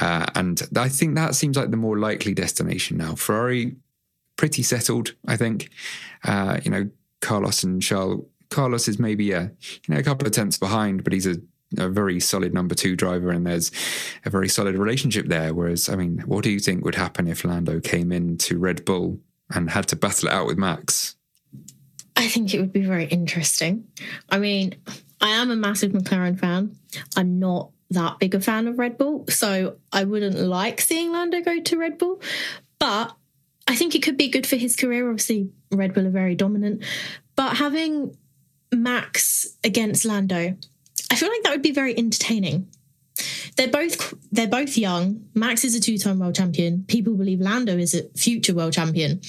uh, 0.00 0.26
and 0.34 0.62
I 0.76 0.88
think 0.88 1.14
that 1.14 1.34
seems 1.34 1.56
like 1.56 1.70
the 1.70 1.76
more 1.76 1.98
likely 1.98 2.34
destination 2.34 2.96
now. 2.96 3.14
Ferrari 3.14 3.76
pretty 4.36 4.62
settled, 4.62 5.14
I 5.26 5.36
think. 5.36 5.70
Uh, 6.24 6.58
you 6.64 6.70
know, 6.70 6.88
Carlos 7.20 7.62
and 7.62 7.82
Charles. 7.82 8.24
Carlos 8.50 8.86
is 8.86 8.98
maybe 8.98 9.32
a 9.32 9.50
you 9.86 9.94
know 9.94 9.98
a 9.98 10.02
couple 10.02 10.26
of 10.26 10.32
tenths 10.32 10.58
behind, 10.58 11.02
but 11.02 11.12
he's 11.12 11.26
a, 11.26 11.36
a 11.78 11.88
very 11.88 12.20
solid 12.20 12.54
number 12.54 12.74
two 12.74 12.94
driver, 12.94 13.30
and 13.30 13.46
there's 13.46 13.72
a 14.24 14.30
very 14.30 14.48
solid 14.48 14.76
relationship 14.76 15.26
there. 15.26 15.54
Whereas, 15.54 15.88
I 15.88 15.96
mean, 15.96 16.22
what 16.26 16.44
do 16.44 16.50
you 16.50 16.60
think 16.60 16.84
would 16.84 16.94
happen 16.94 17.26
if 17.26 17.44
Lando 17.44 17.80
came 17.80 18.12
in 18.12 18.38
to 18.38 18.58
Red 18.58 18.84
Bull 18.84 19.18
and 19.52 19.70
had 19.70 19.88
to 19.88 19.96
battle 19.96 20.28
it 20.28 20.34
out 20.34 20.46
with 20.46 20.58
Max? 20.58 21.16
I 22.16 22.28
think 22.28 22.54
it 22.54 22.60
would 22.60 22.72
be 22.72 22.84
very 22.84 23.06
interesting. 23.06 23.86
I 24.30 24.38
mean, 24.38 24.76
I 25.20 25.30
am 25.30 25.50
a 25.50 25.56
massive 25.56 25.92
McLaren 25.92 26.38
fan. 26.38 26.76
I'm 27.16 27.38
not 27.38 27.70
that 27.90 28.18
big 28.18 28.34
a 28.34 28.40
fan 28.40 28.68
of 28.68 28.78
Red 28.78 28.98
Bull, 28.98 29.24
so 29.28 29.76
I 29.92 30.04
wouldn't 30.04 30.38
like 30.38 30.80
seeing 30.80 31.12
Lando 31.12 31.40
go 31.40 31.60
to 31.60 31.78
Red 31.78 31.98
Bull. 31.98 32.20
But 32.78 33.16
I 33.66 33.76
think 33.76 33.94
it 33.94 34.02
could 34.02 34.16
be 34.16 34.28
good 34.28 34.46
for 34.46 34.56
his 34.56 34.76
career. 34.76 35.08
Obviously, 35.08 35.50
Red 35.70 35.94
Bull 35.94 36.06
are 36.06 36.10
very 36.10 36.34
dominant, 36.34 36.84
but 37.36 37.56
having 37.56 38.16
Max 38.72 39.56
against 39.64 40.04
Lando, 40.04 40.56
I 41.10 41.16
feel 41.16 41.28
like 41.28 41.42
that 41.44 41.50
would 41.50 41.62
be 41.62 41.72
very 41.72 41.96
entertaining 41.96 42.68
they're 43.56 43.68
both 43.68 44.14
they're 44.32 44.48
both 44.48 44.76
young. 44.76 45.24
Max 45.34 45.64
is 45.64 45.74
a 45.74 45.80
two-time 45.80 46.18
world 46.18 46.34
champion. 46.34 46.84
People 46.88 47.14
believe 47.14 47.40
Lando 47.40 47.76
is 47.76 47.94
a 47.94 48.02
future 48.16 48.54
world 48.54 48.72
champion. 48.72 49.20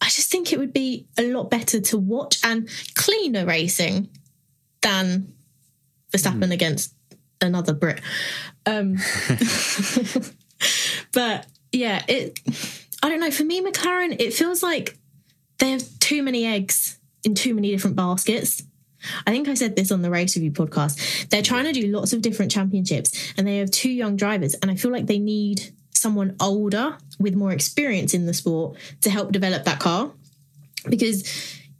I 0.00 0.06
just 0.06 0.30
think 0.30 0.52
it 0.52 0.58
would 0.58 0.72
be 0.72 1.06
a 1.18 1.30
lot 1.30 1.50
better 1.50 1.80
to 1.80 1.98
watch 1.98 2.38
and 2.44 2.68
cleaner 2.94 3.46
racing 3.46 4.08
than 4.80 5.32
Verstappen 6.12 6.48
mm. 6.48 6.52
against 6.52 6.94
another 7.40 7.72
Brit. 7.72 8.00
Um, 8.66 8.96
but 11.12 11.46
yeah, 11.72 12.02
it. 12.08 12.40
I 13.02 13.08
don't 13.08 13.20
know. 13.20 13.30
For 13.30 13.44
me, 13.44 13.60
McLaren, 13.60 14.20
it 14.20 14.32
feels 14.32 14.62
like 14.62 14.96
they 15.58 15.72
have 15.72 15.98
too 15.98 16.22
many 16.22 16.46
eggs 16.46 16.98
in 17.24 17.34
too 17.34 17.54
many 17.54 17.70
different 17.70 17.96
baskets. 17.96 18.62
I 19.26 19.32
think 19.32 19.48
I 19.48 19.54
said 19.54 19.74
this 19.74 19.90
on 19.90 20.02
the 20.02 20.10
Race 20.10 20.36
Review 20.36 20.52
podcast. 20.52 21.28
They're 21.28 21.42
trying 21.42 21.64
to 21.64 21.72
do 21.72 21.88
lots 21.88 22.12
of 22.12 22.22
different 22.22 22.52
championships 22.52 23.32
and 23.36 23.46
they 23.46 23.58
have 23.58 23.70
two 23.70 23.90
young 23.90 24.16
drivers. 24.16 24.54
And 24.54 24.70
I 24.70 24.76
feel 24.76 24.92
like 24.92 25.06
they 25.06 25.18
need 25.18 25.72
someone 25.90 26.36
older 26.40 26.96
with 27.18 27.34
more 27.34 27.52
experience 27.52 28.14
in 28.14 28.26
the 28.26 28.34
sport 28.34 28.76
to 29.00 29.10
help 29.10 29.32
develop 29.32 29.64
that 29.64 29.80
car. 29.80 30.12
Because, 30.88 31.24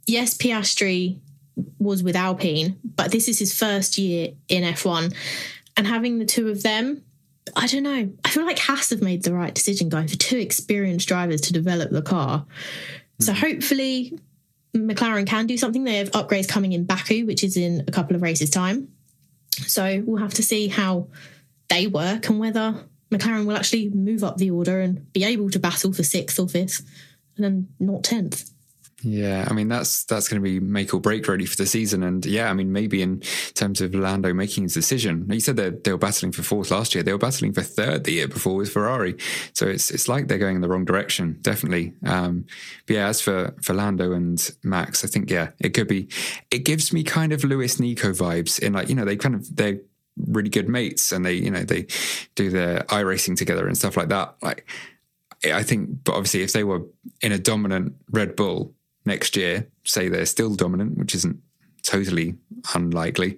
yes, 0.05 0.37
Piastri 0.37 1.19
was 1.77 2.03
with 2.03 2.15
Alpine, 2.15 2.79
but 2.83 3.11
this 3.11 3.27
is 3.27 3.39
his 3.39 3.57
first 3.57 3.97
year 3.97 4.31
in 4.47 4.63
F1. 4.63 5.13
And 5.75 5.87
having 5.87 6.19
the 6.19 6.25
two 6.25 6.49
of 6.49 6.63
them, 6.63 7.03
I 7.55 7.67
don't 7.67 7.83
know. 7.83 8.11
I 8.23 8.29
feel 8.29 8.45
like 8.45 8.59
Haas 8.59 8.89
have 8.89 9.01
made 9.01 9.23
the 9.23 9.33
right 9.33 9.53
decision 9.53 9.89
going 9.89 10.07
for 10.07 10.17
two 10.17 10.37
experienced 10.37 11.07
drivers 11.07 11.41
to 11.41 11.53
develop 11.53 11.91
the 11.91 12.01
car. 12.01 12.39
Mm-hmm. 12.39 13.23
So 13.23 13.33
hopefully 13.33 14.17
McLaren 14.75 15.27
can 15.27 15.45
do 15.45 15.57
something. 15.57 15.83
They 15.83 15.97
have 15.97 16.11
upgrades 16.11 16.47
coming 16.47 16.73
in 16.73 16.85
Baku, 16.85 17.25
which 17.25 17.43
is 17.43 17.57
in 17.57 17.83
a 17.87 17.91
couple 17.91 18.15
of 18.15 18.21
races' 18.21 18.49
time. 18.49 18.89
So 19.51 20.01
we'll 20.05 20.21
have 20.21 20.33
to 20.35 20.43
see 20.43 20.67
how 20.67 21.07
they 21.69 21.87
work 21.87 22.27
and 22.29 22.39
whether 22.39 22.75
McLaren 23.11 23.45
will 23.45 23.55
actually 23.55 23.89
move 23.89 24.23
up 24.23 24.37
the 24.37 24.49
order 24.49 24.79
and 24.79 25.11
be 25.13 25.23
able 25.23 25.49
to 25.51 25.59
battle 25.59 25.93
for 25.93 26.03
sixth 26.03 26.39
or 26.39 26.47
fifth 26.47 26.81
and 27.35 27.45
then 27.45 27.67
not 27.79 28.03
tenth. 28.03 28.49
Yeah, 29.03 29.45
I 29.49 29.53
mean 29.53 29.67
that's 29.67 30.05
that's 30.05 30.29
going 30.29 30.41
to 30.41 30.43
be 30.43 30.61
make 30.61 30.93
or 30.93 31.01
break 31.01 31.27
ready 31.27 31.45
for 31.45 31.57
the 31.57 31.65
season, 31.65 32.03
and 32.03 32.25
yeah, 32.25 32.49
I 32.49 32.53
mean 32.53 32.71
maybe 32.71 33.01
in 33.01 33.19
terms 33.53 33.81
of 33.81 33.93
Lando 33.93 34.33
making 34.33 34.63
his 34.63 34.73
decision. 34.73 35.27
You 35.29 35.41
said 35.41 35.57
that 35.57 35.83
they 35.83 35.91
were 35.91 35.97
battling 35.97 36.31
for 36.31 36.41
fourth 36.41 36.71
last 36.71 36.95
year; 36.95 37.03
they 37.03 37.11
were 37.11 37.17
battling 37.17 37.51
for 37.51 37.61
third 37.61 38.05
the 38.05 38.13
year 38.13 38.27
before 38.29 38.55
with 38.55 38.71
Ferrari. 38.71 39.17
So 39.53 39.67
it's 39.67 39.91
it's 39.91 40.07
like 40.07 40.27
they're 40.27 40.37
going 40.37 40.55
in 40.55 40.61
the 40.61 40.69
wrong 40.69 40.85
direction, 40.85 41.37
definitely. 41.41 41.93
Um, 42.05 42.45
but 42.87 42.95
yeah, 42.95 43.07
as 43.07 43.19
for 43.19 43.53
for 43.61 43.73
Lando 43.73 44.13
and 44.13 44.51
Max, 44.63 45.03
I 45.03 45.07
think 45.07 45.29
yeah, 45.29 45.51
it 45.59 45.73
could 45.73 45.87
be. 45.87 46.07
It 46.49 46.59
gives 46.59 46.93
me 46.93 47.03
kind 47.03 47.33
of 47.33 47.43
Lewis 47.43 47.79
Nico 47.81 48.11
vibes 48.11 48.57
in 48.57 48.71
like 48.71 48.87
you 48.87 48.95
know 48.95 49.05
they 49.05 49.17
kind 49.17 49.35
of 49.35 49.53
they're 49.53 49.79
really 50.27 50.49
good 50.49 50.69
mates 50.69 51.11
and 51.11 51.25
they 51.25 51.33
you 51.33 51.51
know 51.51 51.63
they 51.63 51.87
do 52.35 52.49
their 52.49 52.81
iRacing 52.83 53.35
together 53.35 53.67
and 53.67 53.77
stuff 53.77 53.97
like 53.97 54.09
that. 54.09 54.35
Like 54.41 54.65
I 55.43 55.63
think, 55.63 56.05
but 56.05 56.13
obviously 56.13 56.43
if 56.43 56.53
they 56.53 56.63
were 56.63 56.83
in 57.21 57.33
a 57.33 57.39
dominant 57.39 57.95
Red 58.09 58.37
Bull 58.37 58.73
next 59.05 59.35
year, 59.35 59.67
say 59.83 60.09
they're 60.09 60.25
still 60.25 60.55
dominant, 60.55 60.97
which 60.97 61.15
isn't 61.15 61.41
totally 61.83 62.35
unlikely, 62.73 63.37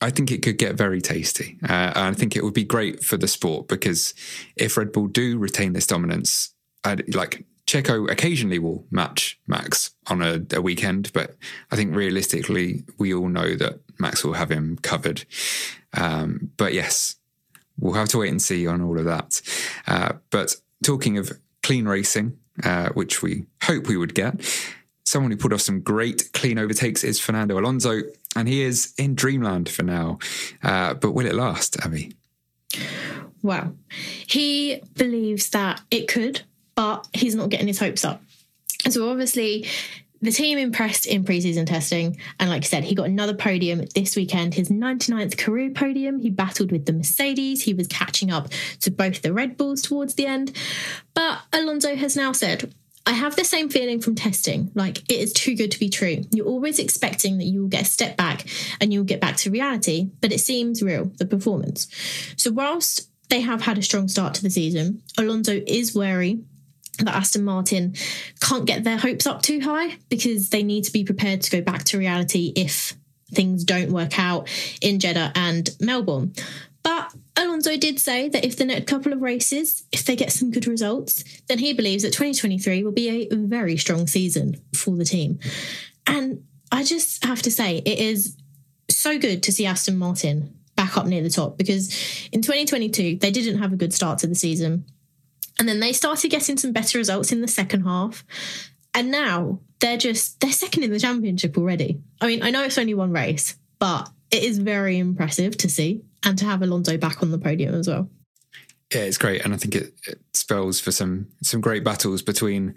I 0.00 0.10
think 0.10 0.32
it 0.32 0.42
could 0.42 0.58
get 0.58 0.74
very 0.74 1.00
tasty. 1.00 1.58
Uh, 1.62 1.92
and 1.94 1.98
I 2.06 2.12
think 2.12 2.34
it 2.34 2.42
would 2.42 2.54
be 2.54 2.64
great 2.64 3.04
for 3.04 3.16
the 3.16 3.28
sport 3.28 3.68
because 3.68 4.14
if 4.56 4.76
Red 4.76 4.92
Bull 4.92 5.06
do 5.06 5.38
retain 5.38 5.72
this 5.72 5.86
dominance, 5.86 6.54
I'd, 6.82 7.14
like 7.14 7.46
Checo 7.66 8.10
occasionally 8.10 8.58
will 8.58 8.84
match 8.90 9.38
Max 9.46 9.94
on 10.08 10.20
a, 10.20 10.42
a, 10.52 10.60
weekend, 10.60 11.12
but 11.12 11.36
I 11.70 11.76
think 11.76 11.94
realistically, 11.94 12.82
we 12.98 13.14
all 13.14 13.28
know 13.28 13.54
that 13.54 13.78
Max 14.00 14.24
will 14.24 14.32
have 14.32 14.50
him 14.50 14.76
covered. 14.82 15.24
Um, 15.94 16.50
but 16.56 16.74
yes, 16.74 17.16
we'll 17.78 17.94
have 17.94 18.08
to 18.08 18.18
wait 18.18 18.30
and 18.30 18.42
see 18.42 18.66
on 18.66 18.82
all 18.82 18.98
of 18.98 19.04
that. 19.04 19.40
Uh, 19.86 20.14
but 20.30 20.56
talking 20.82 21.16
of 21.16 21.30
clean 21.62 21.86
racing, 21.86 22.36
uh, 22.62 22.90
which 22.90 23.22
we 23.22 23.46
hope 23.62 23.86
we 23.86 23.96
would 23.96 24.14
get. 24.14 24.40
Someone 25.04 25.30
who 25.30 25.36
pulled 25.36 25.52
off 25.52 25.60
some 25.60 25.80
great 25.80 26.32
clean 26.32 26.58
overtakes 26.58 27.04
is 27.04 27.20
Fernando 27.20 27.58
Alonso, 27.58 28.02
and 28.36 28.48
he 28.48 28.62
is 28.62 28.94
in 28.96 29.14
dreamland 29.14 29.68
for 29.68 29.82
now. 29.82 30.18
Uh, 30.62 30.94
but 30.94 31.12
will 31.12 31.26
it 31.26 31.34
last, 31.34 31.76
Abby? 31.84 32.12
Well, 33.42 33.76
he 33.88 34.80
believes 34.96 35.50
that 35.50 35.80
it 35.90 36.08
could, 36.08 36.42
but 36.74 37.06
he's 37.12 37.34
not 37.34 37.50
getting 37.50 37.66
his 37.66 37.80
hopes 37.80 38.04
up. 38.04 38.22
So 38.88 39.10
obviously, 39.10 39.66
the 40.22 40.30
team 40.30 40.56
impressed 40.56 41.06
in 41.06 41.24
preseason 41.24 41.66
testing. 41.66 42.16
And 42.38 42.48
like 42.48 42.62
I 42.62 42.66
said, 42.66 42.84
he 42.84 42.94
got 42.94 43.06
another 43.06 43.34
podium 43.34 43.84
this 43.94 44.16
weekend, 44.16 44.54
his 44.54 44.70
99th 44.70 45.36
career 45.36 45.70
podium. 45.70 46.20
He 46.20 46.30
battled 46.30 46.70
with 46.70 46.86
the 46.86 46.92
Mercedes. 46.92 47.62
He 47.62 47.74
was 47.74 47.88
catching 47.88 48.30
up 48.30 48.48
to 48.80 48.90
both 48.90 49.22
the 49.22 49.32
Red 49.32 49.56
Bulls 49.56 49.82
towards 49.82 50.14
the 50.14 50.26
end. 50.26 50.56
But 51.14 51.40
Alonso 51.52 51.96
has 51.96 52.16
now 52.16 52.32
said, 52.32 52.72
I 53.04 53.12
have 53.12 53.34
the 53.34 53.44
same 53.44 53.68
feeling 53.68 54.00
from 54.00 54.14
testing. 54.14 54.70
Like 54.74 54.98
it 55.10 55.18
is 55.18 55.32
too 55.32 55.56
good 55.56 55.72
to 55.72 55.80
be 55.80 55.88
true. 55.88 56.22
You're 56.30 56.46
always 56.46 56.78
expecting 56.78 57.38
that 57.38 57.46
you 57.46 57.62
will 57.62 57.68
get 57.68 57.82
a 57.82 57.86
step 57.86 58.16
back 58.16 58.46
and 58.80 58.92
you'll 58.92 59.02
get 59.02 59.20
back 59.20 59.36
to 59.38 59.50
reality, 59.50 60.10
but 60.20 60.32
it 60.32 60.38
seems 60.38 60.82
real, 60.82 61.10
the 61.18 61.26
performance. 61.26 61.88
So, 62.36 62.52
whilst 62.52 63.08
they 63.28 63.40
have 63.40 63.62
had 63.62 63.78
a 63.78 63.82
strong 63.82 64.06
start 64.06 64.34
to 64.34 64.42
the 64.42 64.50
season, 64.50 65.02
Alonso 65.18 65.62
is 65.66 65.96
wary 65.96 66.44
that 66.98 67.14
Aston 67.14 67.44
Martin 67.44 67.94
can't 68.40 68.66
get 68.66 68.84
their 68.84 68.98
hopes 68.98 69.26
up 69.26 69.42
too 69.42 69.60
high 69.60 69.96
because 70.08 70.50
they 70.50 70.62
need 70.62 70.84
to 70.84 70.92
be 70.92 71.04
prepared 71.04 71.42
to 71.42 71.50
go 71.50 71.62
back 71.62 71.84
to 71.84 71.98
reality 71.98 72.52
if 72.54 72.94
things 73.32 73.64
don't 73.64 73.92
work 73.92 74.18
out 74.18 74.48
in 74.80 75.00
Jeddah 75.00 75.32
and 75.34 75.70
Melbourne. 75.80 76.34
But 76.82 77.14
Alonso 77.36 77.76
did 77.76 78.00
say 78.00 78.28
that 78.28 78.44
if 78.44 78.56
the 78.56 78.64
next 78.64 78.88
couple 78.88 79.12
of 79.12 79.22
races, 79.22 79.84
if 79.92 80.04
they 80.04 80.16
get 80.16 80.32
some 80.32 80.50
good 80.50 80.66
results, 80.66 81.24
then 81.46 81.58
he 81.58 81.72
believes 81.72 82.02
that 82.02 82.12
2023 82.12 82.82
will 82.82 82.92
be 82.92 83.28
a 83.30 83.34
very 83.34 83.76
strong 83.76 84.06
season 84.06 84.60
for 84.74 84.96
the 84.96 85.04
team. 85.04 85.38
And 86.06 86.44
I 86.70 86.84
just 86.84 87.24
have 87.24 87.42
to 87.42 87.50
say, 87.50 87.78
it 87.78 87.98
is 87.98 88.36
so 88.90 89.18
good 89.18 89.42
to 89.44 89.52
see 89.52 89.66
Aston 89.66 89.96
Martin 89.96 90.54
back 90.74 90.96
up 90.96 91.06
near 91.06 91.22
the 91.22 91.30
top 91.30 91.56
because 91.56 91.88
in 92.32 92.42
2022, 92.42 93.18
they 93.18 93.30
didn't 93.30 93.58
have 93.58 93.72
a 93.72 93.76
good 93.76 93.94
start 93.94 94.18
to 94.20 94.26
the 94.26 94.34
season. 94.34 94.84
And 95.58 95.68
then 95.68 95.80
they 95.80 95.92
started 95.92 96.30
getting 96.30 96.56
some 96.56 96.72
better 96.72 96.98
results 96.98 97.32
in 97.32 97.40
the 97.40 97.48
second 97.48 97.84
half. 97.84 98.24
And 98.94 99.10
now 99.10 99.60
they're 99.80 99.98
just, 99.98 100.40
they're 100.40 100.52
second 100.52 100.82
in 100.82 100.90
the 100.90 101.00
championship 101.00 101.56
already. 101.56 102.00
I 102.20 102.26
mean, 102.26 102.42
I 102.42 102.50
know 102.50 102.62
it's 102.62 102.78
only 102.78 102.94
one 102.94 103.12
race, 103.12 103.56
but 103.78 104.08
it 104.30 104.42
is 104.42 104.58
very 104.58 104.98
impressive 104.98 105.56
to 105.58 105.68
see 105.68 106.02
and 106.24 106.38
to 106.38 106.44
have 106.44 106.62
Alonso 106.62 106.96
back 106.96 107.22
on 107.22 107.30
the 107.30 107.38
podium 107.38 107.74
as 107.74 107.88
well. 107.88 108.08
Yeah, 108.94 109.02
it's 109.02 109.16
great, 109.16 109.42
and 109.44 109.54
I 109.54 109.56
think 109.56 109.74
it, 109.74 109.94
it 110.06 110.20
spells 110.34 110.78
for 110.78 110.92
some 110.92 111.28
some 111.42 111.60
great 111.60 111.82
battles 111.82 112.20
between. 112.20 112.74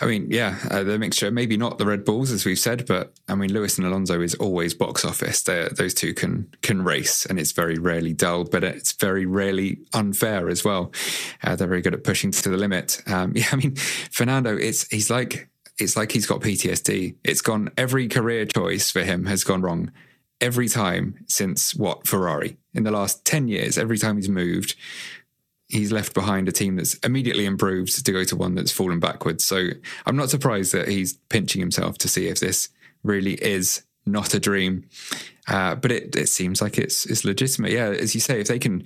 I 0.00 0.06
mean, 0.06 0.30
yeah, 0.30 0.58
uh, 0.70 0.82
the 0.82 0.98
mixture. 0.98 1.30
Maybe 1.30 1.56
not 1.56 1.78
the 1.78 1.86
Red 1.86 2.04
Bulls 2.04 2.30
as 2.30 2.44
we've 2.44 2.58
said, 2.58 2.86
but 2.86 3.14
I 3.28 3.34
mean, 3.34 3.52
Lewis 3.52 3.78
and 3.78 3.86
Alonso 3.86 4.20
is 4.20 4.34
always 4.34 4.74
box 4.74 5.04
office. 5.04 5.42
They're, 5.42 5.70
those 5.70 5.94
two 5.94 6.12
can 6.12 6.54
can 6.60 6.82
race, 6.82 7.24
and 7.24 7.38
it's 7.38 7.52
very 7.52 7.78
rarely 7.78 8.12
dull, 8.12 8.44
but 8.44 8.62
it's 8.62 8.92
very 8.92 9.24
rarely 9.24 9.78
unfair 9.94 10.48
as 10.48 10.64
well. 10.64 10.92
Uh, 11.42 11.56
they're 11.56 11.66
very 11.66 11.82
good 11.82 11.94
at 11.94 12.04
pushing 12.04 12.30
to 12.30 12.48
the 12.48 12.56
limit. 12.56 13.00
Um, 13.06 13.32
yeah, 13.36 13.48
I 13.50 13.56
mean, 13.56 13.76
Fernando, 13.76 14.56
it's 14.56 14.86
he's 14.88 15.08
like 15.08 15.48
it's 15.78 15.96
like 15.96 16.12
he's 16.12 16.26
got 16.26 16.40
PTSD. 16.40 17.16
It's 17.24 17.40
gone. 17.40 17.70
Every 17.78 18.08
career 18.08 18.44
choice 18.44 18.90
for 18.90 19.02
him 19.02 19.26
has 19.26 19.44
gone 19.44 19.62
wrong 19.62 19.92
every 20.40 20.68
time 20.68 21.24
since 21.26 21.74
what 21.74 22.06
Ferrari 22.06 22.56
in 22.72 22.84
the 22.84 22.92
last 22.92 23.24
10 23.24 23.48
years 23.48 23.76
every 23.76 23.98
time 23.98 24.14
he's 24.14 24.28
moved 24.28 24.76
he's 25.68 25.92
left 25.92 26.14
behind 26.14 26.48
a 26.48 26.52
team 26.52 26.76
that's 26.76 26.94
immediately 26.96 27.44
improved 27.44 28.04
to 28.04 28.12
go 28.12 28.24
to 28.24 28.36
one 28.36 28.54
that's 28.54 28.72
fallen 28.72 29.00
backwards. 29.00 29.44
So 29.44 29.68
I'm 30.06 30.16
not 30.16 30.30
surprised 30.30 30.72
that 30.72 30.88
he's 30.88 31.14
pinching 31.28 31.60
himself 31.60 31.98
to 31.98 32.08
see 32.08 32.26
if 32.26 32.40
this 32.40 32.70
really 33.02 33.34
is 33.34 33.82
not 34.06 34.34
a 34.34 34.40
dream. 34.40 34.86
Uh, 35.46 35.74
but 35.74 35.92
it, 35.92 36.16
it 36.16 36.28
seems 36.28 36.60
like 36.60 36.78
it's 36.78 37.06
it's 37.06 37.24
legitimate. 37.24 37.72
Yeah, 37.72 37.88
as 37.88 38.14
you 38.14 38.20
say, 38.20 38.40
if 38.40 38.48
they 38.48 38.58
can 38.58 38.84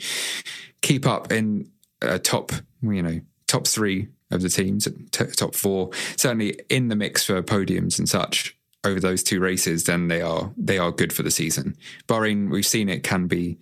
keep 0.81 1.07
up 1.07 1.33
in 1.33 1.71
a 2.01 2.19
top, 2.19 2.53
you 2.83 3.03
know, 3.03 3.21
top 3.47 3.67
three 3.67 4.09
of 4.31 4.43
the 4.43 4.49
teams, 4.49 4.89
t- 5.11 5.27
top 5.27 5.55
four, 5.55 5.91
certainly 6.17 6.59
in 6.69 6.89
the 6.89 6.97
mix 6.97 7.25
for 7.25 7.43
podiums 7.43 7.99
and 7.99 8.09
such 8.09 8.57
over 8.85 9.01
those 9.01 9.23
two 9.23 9.41
races, 9.41 9.85
then 9.85 10.09
they 10.09 10.21
are 10.21 10.53
they 10.57 10.79
are 10.79 10.91
good 10.91 11.13
for 11.13 11.23
the 11.23 11.31
season. 11.31 11.77
Bahrain, 12.09 12.51
we've 12.51 12.67
seen 12.67 12.89
it 12.89 13.03
can 13.03 13.27
be 13.27 13.59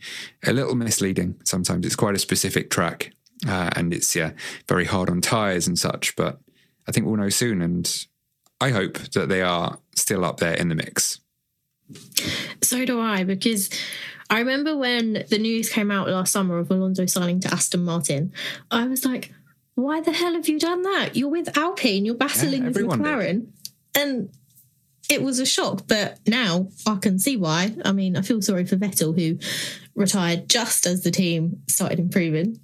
a 0.46 0.52
little 0.52 0.74
misleading 0.74 1.40
sometimes. 1.44 1.87
It's 1.87 1.96
quite 1.96 2.14
a 2.14 2.18
specific 2.18 2.70
track, 2.70 3.12
uh, 3.46 3.70
and 3.76 3.92
it's 3.92 4.14
yeah 4.16 4.33
very 4.68 4.85
hard 4.85 5.11
on 5.11 5.20
tires 5.20 5.66
and 5.66 5.78
such. 5.78 6.16
But 6.16 6.40
I 6.88 6.92
think 6.92 7.06
we'll 7.06 7.16
know 7.16 7.28
soon, 7.28 7.61
and 7.62 8.06
I 8.61 8.70
hope 8.70 8.98
that 8.98 9.28
they 9.28 9.42
are 9.42 9.78
still 9.94 10.24
up 10.24 10.38
there 10.38 10.54
in 10.54 10.68
the 10.68 10.74
mix. 10.74 11.20
So 12.62 12.85
do 12.85 13.00
I, 13.00 13.24
because 13.24 13.68
I 14.30 14.38
remember 14.38 14.76
when 14.76 15.24
the 15.28 15.38
news 15.38 15.68
came 15.68 15.90
out 15.90 16.09
last 16.09 16.33
summer 16.33 16.59
of 16.59 16.70
Alonso 16.70 17.04
signing 17.06 17.40
to 17.40 17.52
Aston 17.52 17.85
Martin. 17.85 18.33
I 18.70 18.87
was 18.87 19.04
like, 19.04 19.35
"Why 19.74 20.00
the 20.00 20.12
hell 20.12 20.33
have 20.35 20.48
you 20.48 20.59
done 20.59 20.83
that? 20.83 21.16
You're 21.16 21.28
with 21.28 21.59
Alpine. 21.59 22.06
You're 22.06 22.14
battling 22.14 22.62
yeah, 22.62 22.68
with 22.68 22.76
McLaren." 22.76 23.40
Did. 23.40 23.52
And 23.92 24.30
it 25.11 25.23
was 25.23 25.38
a 25.38 25.46
shock, 25.46 25.83
but 25.87 26.18
now 26.27 26.68
I 26.87 26.96
can 26.96 27.18
see 27.18 27.37
why. 27.37 27.75
I 27.85 27.92
mean, 27.92 28.16
I 28.16 28.23
feel 28.23 28.42
sorry 28.42 28.64
for 28.64 28.77
Vettel, 28.77 29.18
who 29.18 29.38
retired 29.94 30.49
just 30.49 30.87
as 30.87 31.03
the 31.03 31.11
team 31.11 31.62
started 31.68 31.99
improving. 31.99 32.61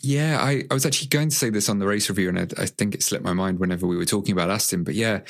Yeah, 0.00 0.38
I, 0.40 0.64
I 0.70 0.74
was 0.74 0.84
actually 0.84 1.08
going 1.08 1.30
to 1.30 1.36
say 1.36 1.48
this 1.48 1.68
on 1.68 1.78
the 1.78 1.86
race 1.86 2.08
review, 2.08 2.28
and 2.28 2.38
I, 2.38 2.62
I 2.62 2.66
think 2.66 2.94
it 2.94 3.02
slipped 3.02 3.24
my 3.24 3.32
mind 3.32 3.58
whenever 3.58 3.86
we 3.86 3.96
were 3.96 4.04
talking 4.04 4.32
about 4.32 4.50
Aston. 4.50 4.84
But 4.84 4.94
yeah, 4.94 5.20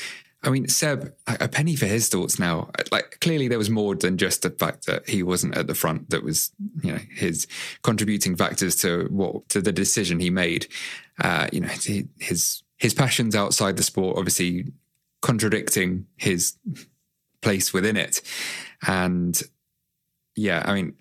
I 0.43 0.51
mean, 0.51 0.69
Seb, 0.69 1.14
a 1.27 1.49
penny 1.49 1.77
for 1.77 1.87
his 1.87 2.09
thoughts 2.09 2.38
now. 2.38 2.71
Like, 2.90 3.19
clearly, 3.21 3.49
there 3.49 3.59
was 3.59 3.71
more 3.71 3.95
than 3.95 4.19
just 4.19 4.43
the 4.43 4.51
fact 4.51 4.87
that 4.87 5.09
he 5.09 5.23
wasn't 5.23 5.57
at 5.57 5.69
the 5.69 5.75
front 5.75 6.11
that 6.11 6.25
was, 6.25 6.51
you 6.83 6.93
know, 6.93 6.99
his 7.14 7.47
contributing 7.83 8.37
factors 8.37 8.77
to 8.77 9.07
what 9.11 9.49
to 9.51 9.62
the 9.62 9.73
decision 9.73 10.21
he 10.21 10.31
made. 10.31 10.67
Uh, 11.21 11.49
you 11.53 11.61
know, 11.61 11.71
his 12.19 12.62
his 12.77 12.95
passions 12.95 13.37
outside 13.37 13.77
the 13.77 13.83
sport, 13.83 14.19
obviously 14.19 14.73
contradicting 15.25 16.07
his 16.17 16.55
place 17.41 17.73
within 17.73 17.97
it, 17.97 18.21
and 18.87 19.43
yeah, 20.37 20.63
I 20.67 20.75
mean, 20.75 20.95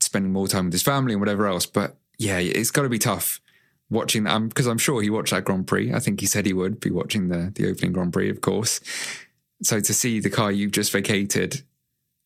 spending 0.00 0.32
more 0.32 0.46
time 0.46 0.66
with 0.66 0.72
his 0.72 0.82
family 0.82 1.12
and 1.12 1.20
whatever 1.20 1.46
else. 1.46 1.66
But 1.66 1.96
yeah, 2.18 2.38
it's 2.38 2.70
got 2.70 2.82
to 2.82 2.88
be 2.88 2.98
tough 2.98 3.40
watching 3.90 4.24
that 4.24 4.48
because 4.48 4.66
I'm 4.66 4.78
sure 4.78 5.02
he 5.02 5.10
watched 5.10 5.32
that 5.32 5.44
Grand 5.44 5.66
Prix. 5.66 5.92
I 5.92 5.98
think 5.98 6.20
he 6.20 6.26
said 6.26 6.46
he 6.46 6.52
would 6.52 6.80
be 6.80 6.90
watching 6.90 7.28
the 7.28 7.52
the 7.54 7.68
opening 7.68 7.92
Grand 7.92 8.12
Prix, 8.12 8.30
of 8.30 8.40
course. 8.40 8.80
So 9.62 9.80
to 9.80 9.94
see 9.94 10.20
the 10.20 10.30
car 10.30 10.52
you've 10.52 10.72
just 10.72 10.92
vacated 10.92 11.62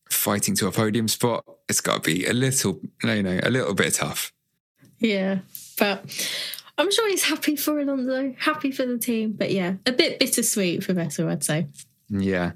fighting 0.09 0.55
to 0.55 0.67
a 0.67 0.71
podium 0.71 1.07
spot, 1.07 1.43
it's 1.67 1.81
got 1.81 2.03
to 2.03 2.09
be 2.11 2.25
a 2.25 2.33
little, 2.33 2.79
you 3.03 3.23
know, 3.23 3.39
a 3.41 3.49
little 3.49 3.73
bit 3.73 3.95
tough. 3.95 4.31
Yeah, 4.99 5.39
but 5.79 6.05
I'm 6.81 6.91
sure 6.91 7.07
he's 7.09 7.23
happy 7.23 7.55
for 7.55 7.79
Alonso, 7.79 8.33
happy 8.39 8.71
for 8.71 8.87
the 8.87 8.97
team. 8.97 9.33
But 9.33 9.51
yeah, 9.51 9.75
a 9.85 9.91
bit 9.91 10.17
bittersweet 10.17 10.83
for 10.83 10.95
Vettel, 10.95 11.29
I'd 11.29 11.43
say. 11.43 11.67
Yeah, 12.09 12.53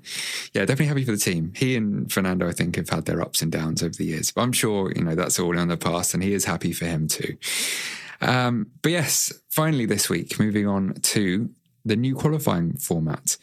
yeah, 0.52 0.66
definitely 0.66 0.88
happy 0.88 1.06
for 1.06 1.12
the 1.12 1.18
team. 1.18 1.54
He 1.56 1.76
and 1.76 2.12
Fernando, 2.12 2.48
I 2.48 2.52
think, 2.52 2.76
have 2.76 2.90
had 2.90 3.06
their 3.06 3.22
ups 3.22 3.44
and 3.44 3.52
downs 3.52 3.84
over 3.84 3.94
the 3.94 4.04
years, 4.04 4.32
but 4.32 4.42
I'm 4.42 4.52
sure 4.52 4.92
you 4.96 5.04
know 5.04 5.14
that's 5.14 5.40
all 5.40 5.56
in 5.56 5.68
the 5.68 5.78
past, 5.78 6.16
and 6.16 6.24
he 6.24 6.34
is 6.34 6.44
happy 6.44 6.74
for 6.74 6.86
him 6.86 7.08
too. 7.08 7.38
Um, 8.20 8.72
but 8.82 8.92
yes, 8.92 9.32
finally 9.50 9.86
this 9.86 10.10
week, 10.10 10.40
moving 10.40 10.68
on 10.68 10.96
to 10.96 11.50
the 11.86 11.96
new 11.96 12.16
qualifying 12.16 12.78
format. 12.78 13.38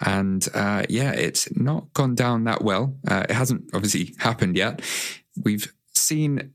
And 0.00 0.46
uh, 0.54 0.84
yeah, 0.88 1.10
it's 1.10 1.54
not 1.56 1.92
gone 1.94 2.14
down 2.14 2.44
that 2.44 2.62
well. 2.62 2.94
Uh, 3.08 3.24
it 3.28 3.32
hasn't 3.34 3.64
obviously 3.74 4.14
happened 4.18 4.56
yet. 4.56 4.82
We've 5.42 5.72
seen 5.94 6.54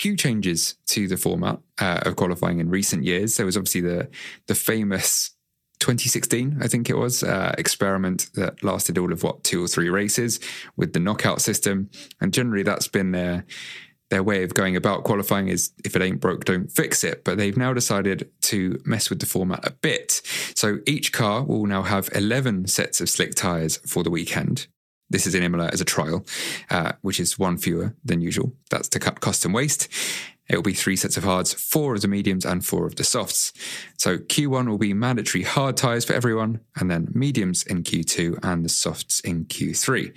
few 0.00 0.16
changes 0.16 0.76
to 0.86 1.06
the 1.06 1.16
format 1.16 1.58
uh, 1.78 2.00
of 2.02 2.16
qualifying 2.16 2.58
in 2.58 2.70
recent 2.70 3.04
years. 3.04 3.36
There 3.36 3.46
was 3.46 3.56
obviously 3.56 3.82
the 3.82 4.08
the 4.46 4.54
famous 4.54 5.30
2016, 5.80 6.58
I 6.60 6.68
think 6.68 6.90
it 6.90 6.96
was, 6.96 7.22
uh, 7.22 7.54
experiment 7.56 8.28
that 8.34 8.62
lasted 8.62 8.98
all 8.98 9.12
of 9.12 9.22
what 9.22 9.44
two 9.44 9.64
or 9.64 9.66
three 9.66 9.88
races 9.88 10.38
with 10.76 10.92
the 10.92 11.00
knockout 11.00 11.40
system, 11.40 11.90
and 12.20 12.32
generally 12.32 12.62
that's 12.62 12.88
been 12.88 13.12
their 13.12 13.44
their 14.10 14.22
way 14.22 14.42
of 14.42 14.54
going 14.54 14.74
about 14.74 15.04
qualifying 15.04 15.46
is 15.46 15.70
if 15.84 15.94
it 15.94 16.02
ain't 16.02 16.20
broke, 16.20 16.44
don't 16.44 16.72
fix 16.72 17.04
it. 17.04 17.22
But 17.22 17.38
they've 17.38 17.56
now 17.56 17.72
decided 17.72 18.28
to 18.42 18.80
mess 18.84 19.08
with 19.08 19.20
the 19.20 19.26
format 19.26 19.64
a 19.64 19.70
bit. 19.70 20.20
So 20.56 20.78
each 20.84 21.12
car 21.12 21.44
will 21.44 21.64
now 21.66 21.82
have 21.82 22.08
11 22.12 22.66
sets 22.66 23.00
of 23.00 23.08
slick 23.08 23.36
tyres 23.36 23.76
for 23.86 24.02
the 24.02 24.10
weekend. 24.10 24.66
This 25.10 25.26
is 25.26 25.34
in 25.34 25.42
Imola 25.42 25.68
as 25.72 25.80
a 25.80 25.84
trial, 25.84 26.24
uh, 26.70 26.92
which 27.02 27.20
is 27.20 27.38
one 27.38 27.58
fewer 27.58 27.94
than 28.04 28.20
usual. 28.20 28.52
That's 28.70 28.88
to 28.90 29.00
cut 29.00 29.20
cost 29.20 29.44
and 29.44 29.52
waste. 29.52 29.88
It 30.48 30.56
will 30.56 30.62
be 30.62 30.74
three 30.74 30.96
sets 30.96 31.16
of 31.16 31.22
hards, 31.22 31.52
four 31.54 31.94
of 31.94 32.00
the 32.00 32.08
mediums 32.08 32.44
and 32.44 32.64
four 32.64 32.84
of 32.84 32.96
the 32.96 33.04
softs. 33.04 33.52
So 33.96 34.18
Q1 34.18 34.68
will 34.68 34.78
be 34.78 34.92
mandatory 34.92 35.44
hard 35.44 35.76
tyres 35.76 36.04
for 36.04 36.12
everyone, 36.12 36.60
and 36.74 36.90
then 36.90 37.08
mediums 37.14 37.62
in 37.62 37.84
Q2 37.84 38.40
and 38.42 38.64
the 38.64 38.68
softs 38.68 39.20
in 39.20 39.44
Q3. 39.44 40.16